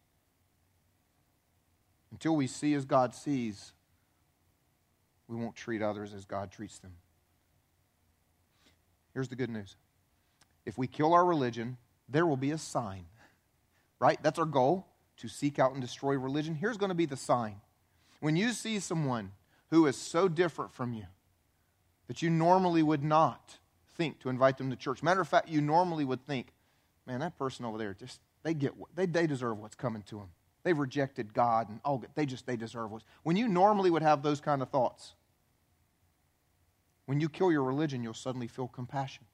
Until 2.13 2.37
we 2.37 2.47
see 2.47 2.75
as 2.75 2.85
God 2.85 3.13
sees, 3.13 3.73
we 5.27 5.35
won't 5.35 5.57
treat 5.57 5.83
others 5.83 6.15
as 6.15 6.25
God 6.25 6.53
treats 6.53 6.79
them. 6.79 6.93
Here's 9.13 9.29
the 9.29 9.37
good 9.37 9.51
news 9.51 9.75
if 10.69 10.79
we 10.79 10.87
kill 10.87 11.13
our 11.15 11.25
religion 11.25 11.79
there 12.09 12.27
will 12.27 12.37
be 12.37 12.51
a 12.51 12.59
sign. 12.59 13.05
Right? 14.01 14.19
That's 14.23 14.39
our 14.39 14.47
goal 14.47 14.87
to 15.19 15.29
seek 15.29 15.59
out 15.59 15.73
and 15.73 15.83
destroy 15.83 16.17
religion. 16.17 16.55
Here's 16.55 16.77
going 16.77 16.91
to 16.91 16.95
be 16.95 17.07
the 17.07 17.17
sign. 17.17 17.57
When 18.21 18.37
you 18.37 18.53
see 18.53 18.79
someone 18.79 19.33
who 19.71 19.87
is 19.87 19.97
so 19.97 20.29
different 20.29 20.73
from 20.73 20.93
you 20.93 21.05
that 22.07 22.23
you 22.23 22.31
normally 22.31 22.83
would 22.83 23.03
not 23.03 23.59
think 23.97 24.21
to 24.21 24.29
invite 24.29 24.57
them 24.57 24.71
to 24.71 24.77
church. 24.77 25.03
Matter 25.03 25.21
of 25.21 25.29
fact, 25.29 25.49
you 25.49 25.61
normally 25.61 26.05
would 26.05 26.25
think, 26.27 26.53
man, 27.07 27.21
that 27.21 27.37
person 27.37 27.65
over 27.65 27.77
there, 27.77 27.93
just 27.93 28.21
they 28.45 28.55
get 28.55 28.73
they, 28.95 29.07
they 29.07 29.27
deserve 29.27 29.59
what's 29.59 29.75
coming 29.75 30.03
to 30.03 30.17
them. 30.17 30.29
They've 30.63 30.79
rejected 30.79 31.35
God 31.35 31.69
and 31.69 31.81
oh, 31.85 32.03
they 32.15 32.25
just 32.25 32.47
they 32.47 32.57
deserve 32.57 32.91
what's. 32.93 33.05
When 33.25 33.37
you 33.37 33.49
normally 33.49 33.91
would 33.91 34.03
have 34.03 34.23
those 34.23 34.41
kind 34.41 34.63
of 34.63 34.71
thoughts, 34.71 35.15
when 37.07 37.21
you 37.21 37.29
kill 37.29 37.51
your 37.51 37.65
religion, 37.65 38.03
you'll 38.03 38.15
suddenly 38.15 38.47
feel 38.47 38.69
compassion. 38.69 39.25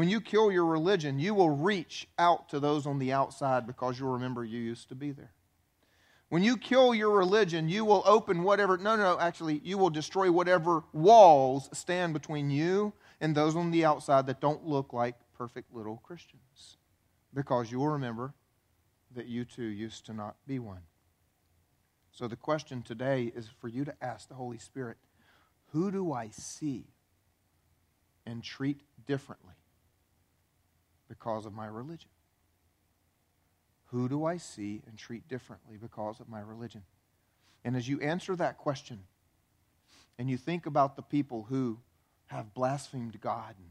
When 0.00 0.08
you 0.08 0.22
kill 0.22 0.50
your 0.50 0.64
religion, 0.64 1.18
you 1.18 1.34
will 1.34 1.50
reach 1.50 2.08
out 2.18 2.48
to 2.48 2.58
those 2.58 2.86
on 2.86 2.98
the 2.98 3.12
outside 3.12 3.66
because 3.66 4.00
you'll 4.00 4.14
remember 4.14 4.42
you 4.42 4.58
used 4.58 4.88
to 4.88 4.94
be 4.94 5.10
there. 5.10 5.34
When 6.30 6.42
you 6.42 6.56
kill 6.56 6.94
your 6.94 7.10
religion, 7.10 7.68
you 7.68 7.84
will 7.84 8.02
open 8.06 8.42
whatever, 8.42 8.78
no, 8.78 8.96
no, 8.96 9.18
actually, 9.20 9.60
you 9.62 9.76
will 9.76 9.90
destroy 9.90 10.32
whatever 10.32 10.84
walls 10.94 11.68
stand 11.74 12.14
between 12.14 12.48
you 12.48 12.94
and 13.20 13.34
those 13.34 13.54
on 13.54 13.72
the 13.72 13.84
outside 13.84 14.26
that 14.28 14.40
don't 14.40 14.64
look 14.64 14.94
like 14.94 15.16
perfect 15.36 15.70
little 15.70 15.98
Christians. 15.98 16.78
Because 17.34 17.70
you 17.70 17.80
will 17.80 17.88
remember 17.88 18.32
that 19.14 19.26
you 19.26 19.44
too 19.44 19.64
used 19.64 20.06
to 20.06 20.14
not 20.14 20.36
be 20.46 20.58
one. 20.58 20.84
So 22.10 22.26
the 22.26 22.36
question 22.36 22.80
today 22.80 23.30
is 23.36 23.50
for 23.60 23.68
you 23.68 23.84
to 23.84 23.94
ask 24.00 24.30
the 24.30 24.34
Holy 24.34 24.56
Spirit 24.56 24.96
who 25.72 25.90
do 25.90 26.10
I 26.10 26.30
see 26.30 26.86
and 28.24 28.42
treat 28.42 28.80
differently 29.06 29.59
because 31.10 31.44
of 31.44 31.52
my 31.52 31.66
religion? 31.66 32.08
Who 33.86 34.08
do 34.08 34.24
I 34.24 34.38
see 34.38 34.80
and 34.86 34.96
treat 34.96 35.28
differently 35.28 35.76
because 35.76 36.20
of 36.20 36.28
my 36.28 36.40
religion? 36.40 36.82
And 37.64 37.76
as 37.76 37.86
you 37.86 38.00
answer 38.00 38.34
that 38.36 38.56
question, 38.56 39.00
and 40.18 40.30
you 40.30 40.38
think 40.38 40.64
about 40.64 40.96
the 40.96 41.02
people 41.02 41.46
who 41.50 41.78
have 42.26 42.54
blasphemed 42.54 43.20
God 43.20 43.54
and 43.58 43.70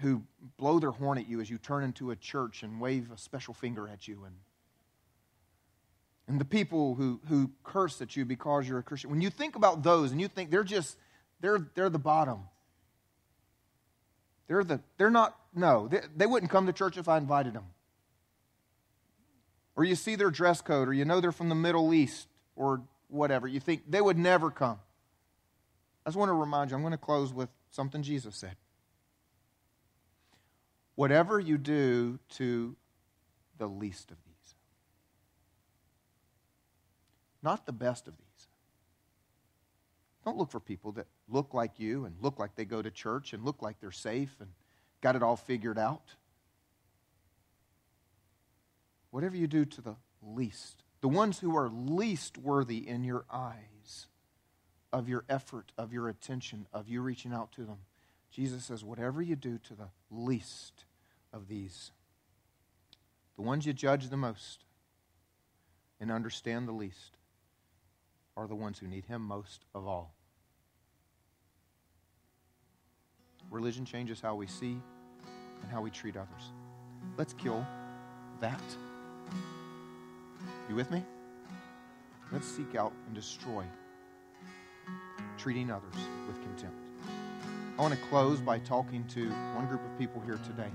who 0.00 0.22
blow 0.58 0.80
their 0.80 0.90
horn 0.90 1.16
at 1.18 1.28
you 1.28 1.40
as 1.40 1.48
you 1.48 1.56
turn 1.56 1.84
into 1.84 2.10
a 2.10 2.16
church 2.16 2.62
and 2.62 2.80
wave 2.80 3.10
a 3.14 3.16
special 3.16 3.54
finger 3.54 3.88
at 3.88 4.08
you 4.08 4.24
and 4.24 4.34
and 6.26 6.40
the 6.40 6.44
people 6.44 6.94
who, 6.94 7.20
who 7.28 7.50
curse 7.62 8.00
at 8.00 8.16
you 8.16 8.24
because 8.24 8.66
you're 8.66 8.78
a 8.78 8.82
Christian, 8.82 9.10
when 9.10 9.20
you 9.20 9.30
think 9.30 9.56
about 9.56 9.82
those 9.82 10.10
and 10.10 10.20
you 10.20 10.28
think 10.28 10.50
they're 10.50 10.64
just, 10.64 10.96
they're, 11.40 11.58
they're 11.74 11.90
the 11.90 11.98
bottom. 11.98 12.40
They're, 14.46 14.64
the, 14.64 14.80
they're 14.98 15.10
not, 15.10 15.36
no, 15.54 15.88
they, 15.88 16.00
they 16.16 16.26
wouldn't 16.26 16.50
come 16.50 16.66
to 16.66 16.72
church 16.72 16.96
if 16.96 17.08
I 17.08 17.18
invited 17.18 17.54
them 17.54 17.64
or 19.76 19.84
you 19.84 19.94
see 19.94 20.14
their 20.14 20.30
dress 20.30 20.60
code, 20.60 20.88
or 20.88 20.92
you 20.92 21.04
know 21.04 21.20
they're 21.20 21.32
from 21.32 21.48
the 21.48 21.54
Middle 21.54 21.92
East, 21.92 22.28
or 22.56 22.82
whatever, 23.08 23.48
you 23.48 23.60
think 23.60 23.82
they 23.90 24.00
would 24.00 24.18
never 24.18 24.50
come. 24.50 24.78
I 26.06 26.10
just 26.10 26.16
want 26.16 26.28
to 26.28 26.34
remind 26.34 26.70
you, 26.70 26.76
I'm 26.76 26.82
going 26.82 26.92
to 26.92 26.98
close 26.98 27.32
with 27.32 27.48
something 27.70 28.02
Jesus 28.02 28.36
said. 28.36 28.56
Whatever 30.94 31.40
you 31.40 31.58
do 31.58 32.20
to 32.30 32.76
the 33.58 33.66
least 33.66 34.10
of 34.10 34.16
these, 34.24 34.54
not 37.42 37.66
the 37.66 37.72
best 37.72 38.06
of 38.06 38.16
these. 38.16 38.46
Don't 40.24 40.38
look 40.38 40.50
for 40.50 40.60
people 40.60 40.92
that 40.92 41.06
look 41.28 41.52
like 41.52 41.78
you 41.78 42.06
and 42.06 42.16
look 42.20 42.38
like 42.38 42.54
they 42.54 42.64
go 42.64 42.80
to 42.80 42.90
church 42.90 43.32
and 43.32 43.44
look 43.44 43.60
like 43.60 43.80
they're 43.80 43.90
safe 43.90 44.34
and 44.40 44.50
got 45.00 45.16
it 45.16 45.22
all 45.22 45.36
figured 45.36 45.78
out. 45.78 46.14
Whatever 49.10 49.36
you 49.36 49.46
do 49.46 49.64
to 49.64 49.80
the 49.80 49.96
least, 50.22 50.82
the 51.02 51.08
ones 51.08 51.38
who 51.40 51.56
are 51.56 51.68
least 51.68 52.38
worthy 52.38 52.88
in 52.88 53.04
your 53.04 53.26
eyes 53.30 54.06
of 54.92 55.08
your 55.08 55.24
effort, 55.28 55.72
of 55.76 55.92
your 55.92 56.08
attention, 56.08 56.66
of 56.72 56.88
you 56.88 57.02
reaching 57.02 57.32
out 57.32 57.52
to 57.52 57.64
them, 57.64 57.78
Jesus 58.30 58.64
says, 58.64 58.82
whatever 58.82 59.20
you 59.20 59.36
do 59.36 59.58
to 59.58 59.74
the 59.74 59.90
least 60.10 60.84
of 61.32 61.48
these, 61.48 61.92
the 63.36 63.42
ones 63.42 63.66
you 63.66 63.72
judge 63.72 64.08
the 64.08 64.16
most 64.16 64.64
and 66.00 66.10
understand 66.10 66.66
the 66.66 66.72
least, 66.72 67.18
are 68.36 68.46
the 68.46 68.54
ones 68.54 68.78
who 68.78 68.86
need 68.86 69.04
Him 69.04 69.22
most 69.22 69.64
of 69.74 69.86
all. 69.86 70.14
Religion 73.50 73.84
changes 73.84 74.20
how 74.20 74.34
we 74.34 74.46
see 74.46 74.80
and 75.62 75.70
how 75.70 75.80
we 75.80 75.90
treat 75.90 76.16
others. 76.16 76.52
Let's 77.16 77.32
kill 77.34 77.64
that. 78.40 78.62
You 80.68 80.74
with 80.74 80.90
me? 80.90 81.04
Let's 82.32 82.48
seek 82.48 82.74
out 82.74 82.92
and 83.06 83.14
destroy 83.14 83.64
treating 85.38 85.70
others 85.70 85.94
with 86.26 86.40
contempt. 86.42 86.76
I 87.78 87.82
want 87.82 87.92
to 87.92 88.00
close 88.08 88.40
by 88.40 88.58
talking 88.60 89.04
to 89.08 89.28
one 89.54 89.66
group 89.66 89.84
of 89.84 89.98
people 89.98 90.22
here 90.24 90.38
today. 90.44 90.70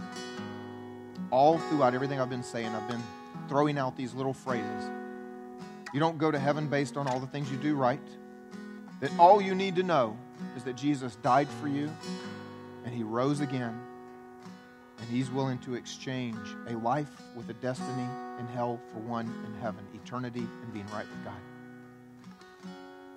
All 1.32 1.58
throughout 1.58 1.93
everything 1.93 2.19
I've 2.19 2.30
been 2.30 2.43
saying, 2.43 2.67
I've 2.67 2.88
been 2.88 3.04
throwing 3.48 3.78
out 3.78 3.95
these 3.95 4.13
little 4.13 4.34
phrases. 4.34 4.89
You 5.93 5.99
don't 5.99 6.17
go 6.17 6.32
to 6.32 6.39
heaven 6.39 6.67
based 6.67 6.97
on 6.97 7.08
all 7.08 7.19
the 7.19 7.28
things 7.28 7.52
you 7.52 7.58
do 7.58 7.75
right. 7.75 7.99
That 9.02 9.12
all 9.17 9.41
you 9.41 9.56
need 9.56 9.75
to 9.78 9.84
know 9.84 10.17
is 10.56 10.63
that 10.63 10.75
Jesus 10.75 11.15
died 11.17 11.47
for 11.62 11.67
you 11.67 11.89
and 12.86 12.93
he 12.93 13.04
rose 13.04 13.39
again 13.39 13.80
and 14.99 15.08
he's 15.10 15.30
willing 15.32 15.58
to 15.60 15.75
exchange 15.75 16.38
a 16.67 16.73
life 16.73 17.12
with 17.36 17.49
a 17.49 17.54
destiny 17.54 18.08
in 18.39 18.47
hell 18.47 18.80
for 18.91 18.99
one 18.99 19.25
in 19.45 19.62
heaven, 19.62 19.86
eternity 19.93 20.39
and 20.39 20.73
being 20.73 20.88
right 20.88 21.06
with 21.10 21.23
God. 21.23 21.34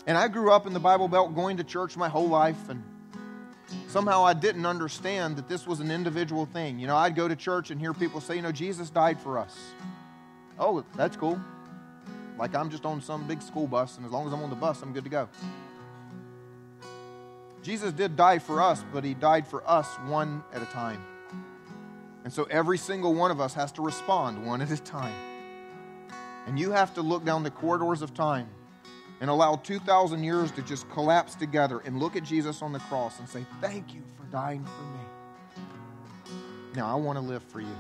And 0.07 0.19
I 0.19 0.29
grew 0.29 0.53
up 0.53 0.67
in 0.67 0.73
the 0.73 0.81
Bible 0.81 1.09
Belt 1.09 1.35
going 1.35 1.57
to 1.59 1.65
church 1.65 1.97
my 1.97 2.09
whole 2.09 2.29
life, 2.29 2.69
and 2.69 2.83
somehow 3.87 4.25
I 4.25 4.35
didn't 4.35 4.67
understand 4.67 5.37
that 5.37 5.49
this 5.49 5.67
was 5.67 5.79
an 5.81 5.91
individual 5.91 6.47
thing. 6.47 6.79
You 6.81 6.89
know, 6.89 6.97
I'd 6.97 7.15
go 7.15 7.29
to 7.29 7.37
church 7.37 7.71
and 7.71 7.81
hear 7.81 7.95
people 7.95 8.21
say, 8.21 8.35
you 8.37 8.43
know, 8.43 8.53
Jesus 8.53 8.91
died 8.91 9.21
for 9.21 9.39
us. 9.39 9.57
Oh, 10.59 10.85
that's 10.97 11.17
cool. 11.17 11.41
Like 12.39 12.55
I'm 12.55 12.71
just 12.71 12.85
on 12.85 13.01
some 13.01 13.27
big 13.27 13.43
school 13.43 13.67
bus, 13.67 13.97
and 13.97 14.07
as 14.07 14.13
long 14.13 14.27
as 14.27 14.33
I'm 14.33 14.43
on 14.43 14.51
the 14.51 14.57
bus, 14.57 14.83
I'm 14.83 14.93
good 14.93 15.05
to 15.05 15.11
go. 15.11 15.29
Jesus 17.63 17.93
did 17.93 18.17
die 18.17 18.39
for 18.39 18.61
us, 18.61 18.85
but 18.93 19.05
he 19.05 19.15
died 19.15 19.47
for 19.47 19.69
us 19.69 19.89
one 20.07 20.43
at 20.53 20.63
a 20.63 20.67
time. 20.67 21.01
And 22.25 22.33
so 22.33 22.45
every 22.45 22.79
single 22.79 23.15
one 23.15 23.31
of 23.31 23.41
us 23.41 23.55
has 23.55 23.73
to 23.73 23.83
respond 23.83 24.45
one 24.45 24.61
at 24.63 24.71
a 24.71 24.77
time. 24.77 25.15
And 26.47 26.59
you 26.59 26.73
have 26.73 26.95
to 26.95 27.03
look 27.03 27.25
down 27.25 27.43
the 27.43 27.51
corridors 27.51 28.03
of 28.03 28.15
time 28.15 28.49
and 29.21 29.31
allow 29.31 29.55
2,000 29.55 30.25
years 30.25 30.51
to 30.53 30.63
just 30.63 30.91
collapse 30.91 31.37
together 31.37 31.81
and 31.85 32.01
look 32.01 32.17
at 32.17 32.25
Jesus 32.25 32.63
on 32.63 32.73
the 32.73 32.81
cross 32.81 33.21
and 33.21 33.29
say, 33.29 33.47
Thank 33.61 33.95
you 33.95 34.03
for 34.17 34.25
dying 34.33 34.65
for 34.65 34.83
me. 34.83 36.35
Now 36.75 36.91
I 36.91 36.97
want 36.97 37.19
to 37.19 37.25
live 37.25 37.43
for 37.45 37.61
you. 37.61 37.77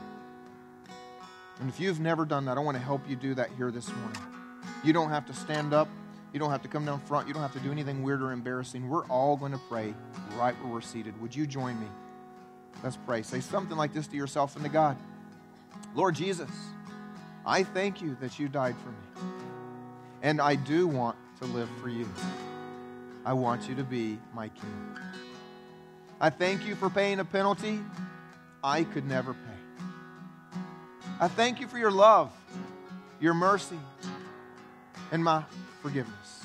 And 1.61 1.69
if 1.69 1.81
you've 1.81 2.01
never 2.01 2.25
done 2.25 2.45
that, 2.45 2.57
I 2.57 2.61
want 2.61 2.77
to 2.77 2.83
help 2.83 3.09
you 3.09 3.17
do 3.17 3.35
that 3.35 3.51
here 3.57 3.71
this 3.71 3.89
morning. 3.89 4.32
You 4.85 4.93
don't 4.93 5.11
have 5.11 5.27
to 5.27 5.35
stand 5.35 5.73
up. 5.73 5.89
You 6.33 6.41
don't 6.41 6.51
have 6.51 6.63
to 6.63 6.69
come 6.69 6.85
down 6.85 7.01
front. 7.01 7.29
You 7.29 7.35
don't 7.35 7.43
have 7.43 7.53
to 7.53 7.61
do 7.61 7.71
anything 7.71 8.03
weird 8.03 8.23
or 8.23 8.33
embarrassing. 8.33 8.89
We're 8.89 9.07
all 9.07 9.37
going 9.37 9.53
to 9.53 9.61
pray 9.69 9.95
right 10.37 10.55
where 10.63 10.73
we're 10.73 10.81
seated. 10.81 11.21
Would 11.21 11.37
you 11.37 11.47
join 11.47 11.79
me? 11.79 11.87
Let's 12.83 12.97
pray. 12.97 13.23
Say 13.23 13.41
something 13.41 13.77
like 13.77 13.93
this 13.93 14.07
to 14.09 14.17
yourself 14.17 14.57
and 14.57 14.65
to 14.65 14.71
God 14.71 14.97
Lord 15.95 16.15
Jesus, 16.15 16.51
I 17.45 17.65
thank 17.65 18.01
you 18.01 18.17
that 18.21 18.39
you 18.39 18.49
died 18.49 18.77
for 18.83 18.89
me. 18.89 19.33
And 20.23 20.41
I 20.41 20.55
do 20.55 20.87
want 20.87 21.17
to 21.41 21.47
live 21.47 21.69
for 21.81 21.89
you. 21.89 22.09
I 23.25 23.33
want 23.35 23.69
you 23.69 23.75
to 23.75 23.85
be 23.85 24.19
my 24.35 24.49
king. 24.49 24.97
I 26.21 26.31
thank 26.31 26.67
you 26.67 26.75
for 26.77 26.89
paying 26.89 27.21
a 27.21 27.25
penalty 27.25 27.81
I 28.63 28.85
could 28.85 29.07
never 29.07 29.35
pay. 29.35 30.59
I 31.21 31.29
thank 31.29 31.61
you 31.61 31.67
for 31.67 31.79
your 31.79 31.91
love, 31.91 32.33
your 33.21 33.35
mercy, 33.35 33.79
and 35.13 35.23
my 35.23 35.45
forgiveness. 35.83 36.41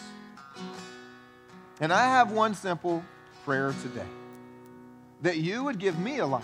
And 1.79 1.91
I 1.91 2.03
have 2.03 2.31
one 2.31 2.53
simple 2.53 3.03
prayer 3.43 3.73
today 3.81 4.05
that 5.21 5.37
you 5.37 5.63
would 5.63 5.79
give 5.79 5.97
me 5.97 6.19
a 6.19 6.25
life 6.27 6.43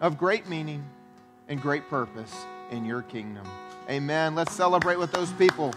of 0.00 0.18
great 0.18 0.48
meaning 0.48 0.84
and 1.48 1.60
great 1.60 1.88
purpose 1.88 2.34
in 2.70 2.84
your 2.84 3.02
kingdom. 3.02 3.46
Amen. 3.88 4.34
Let's 4.34 4.52
celebrate 4.52 4.98
with 4.98 5.12
those 5.12 5.30
people. 5.34 5.72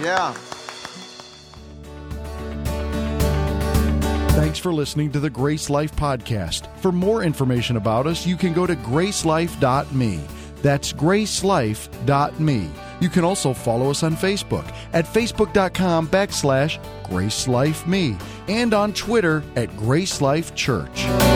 Yeah. 0.00 0.32
Thanks 4.32 4.58
for 4.58 4.72
listening 4.72 5.12
to 5.12 5.20
the 5.20 5.30
GraceLife 5.30 5.90
Podcast. 5.90 6.74
For 6.78 6.90
more 6.90 7.22
information 7.22 7.76
about 7.76 8.06
us, 8.06 8.26
you 8.26 8.36
can 8.36 8.54
go 8.54 8.66
to 8.66 8.74
gracelife.me. 8.76 10.20
That's 10.62 10.92
gracelife.me. 10.92 12.70
You 13.02 13.08
can 13.08 13.24
also 13.24 13.52
follow 13.52 13.90
us 13.90 14.04
on 14.04 14.16
Facebook 14.16 14.72
at 14.92 15.04
facebook.com 15.06 16.06
backslash 16.06 16.78
gracelifeme 17.02 18.22
and 18.46 18.72
on 18.72 18.92
Twitter 18.92 19.42
at 19.56 19.70
GraceLife 19.70 20.54
Church. 20.54 21.31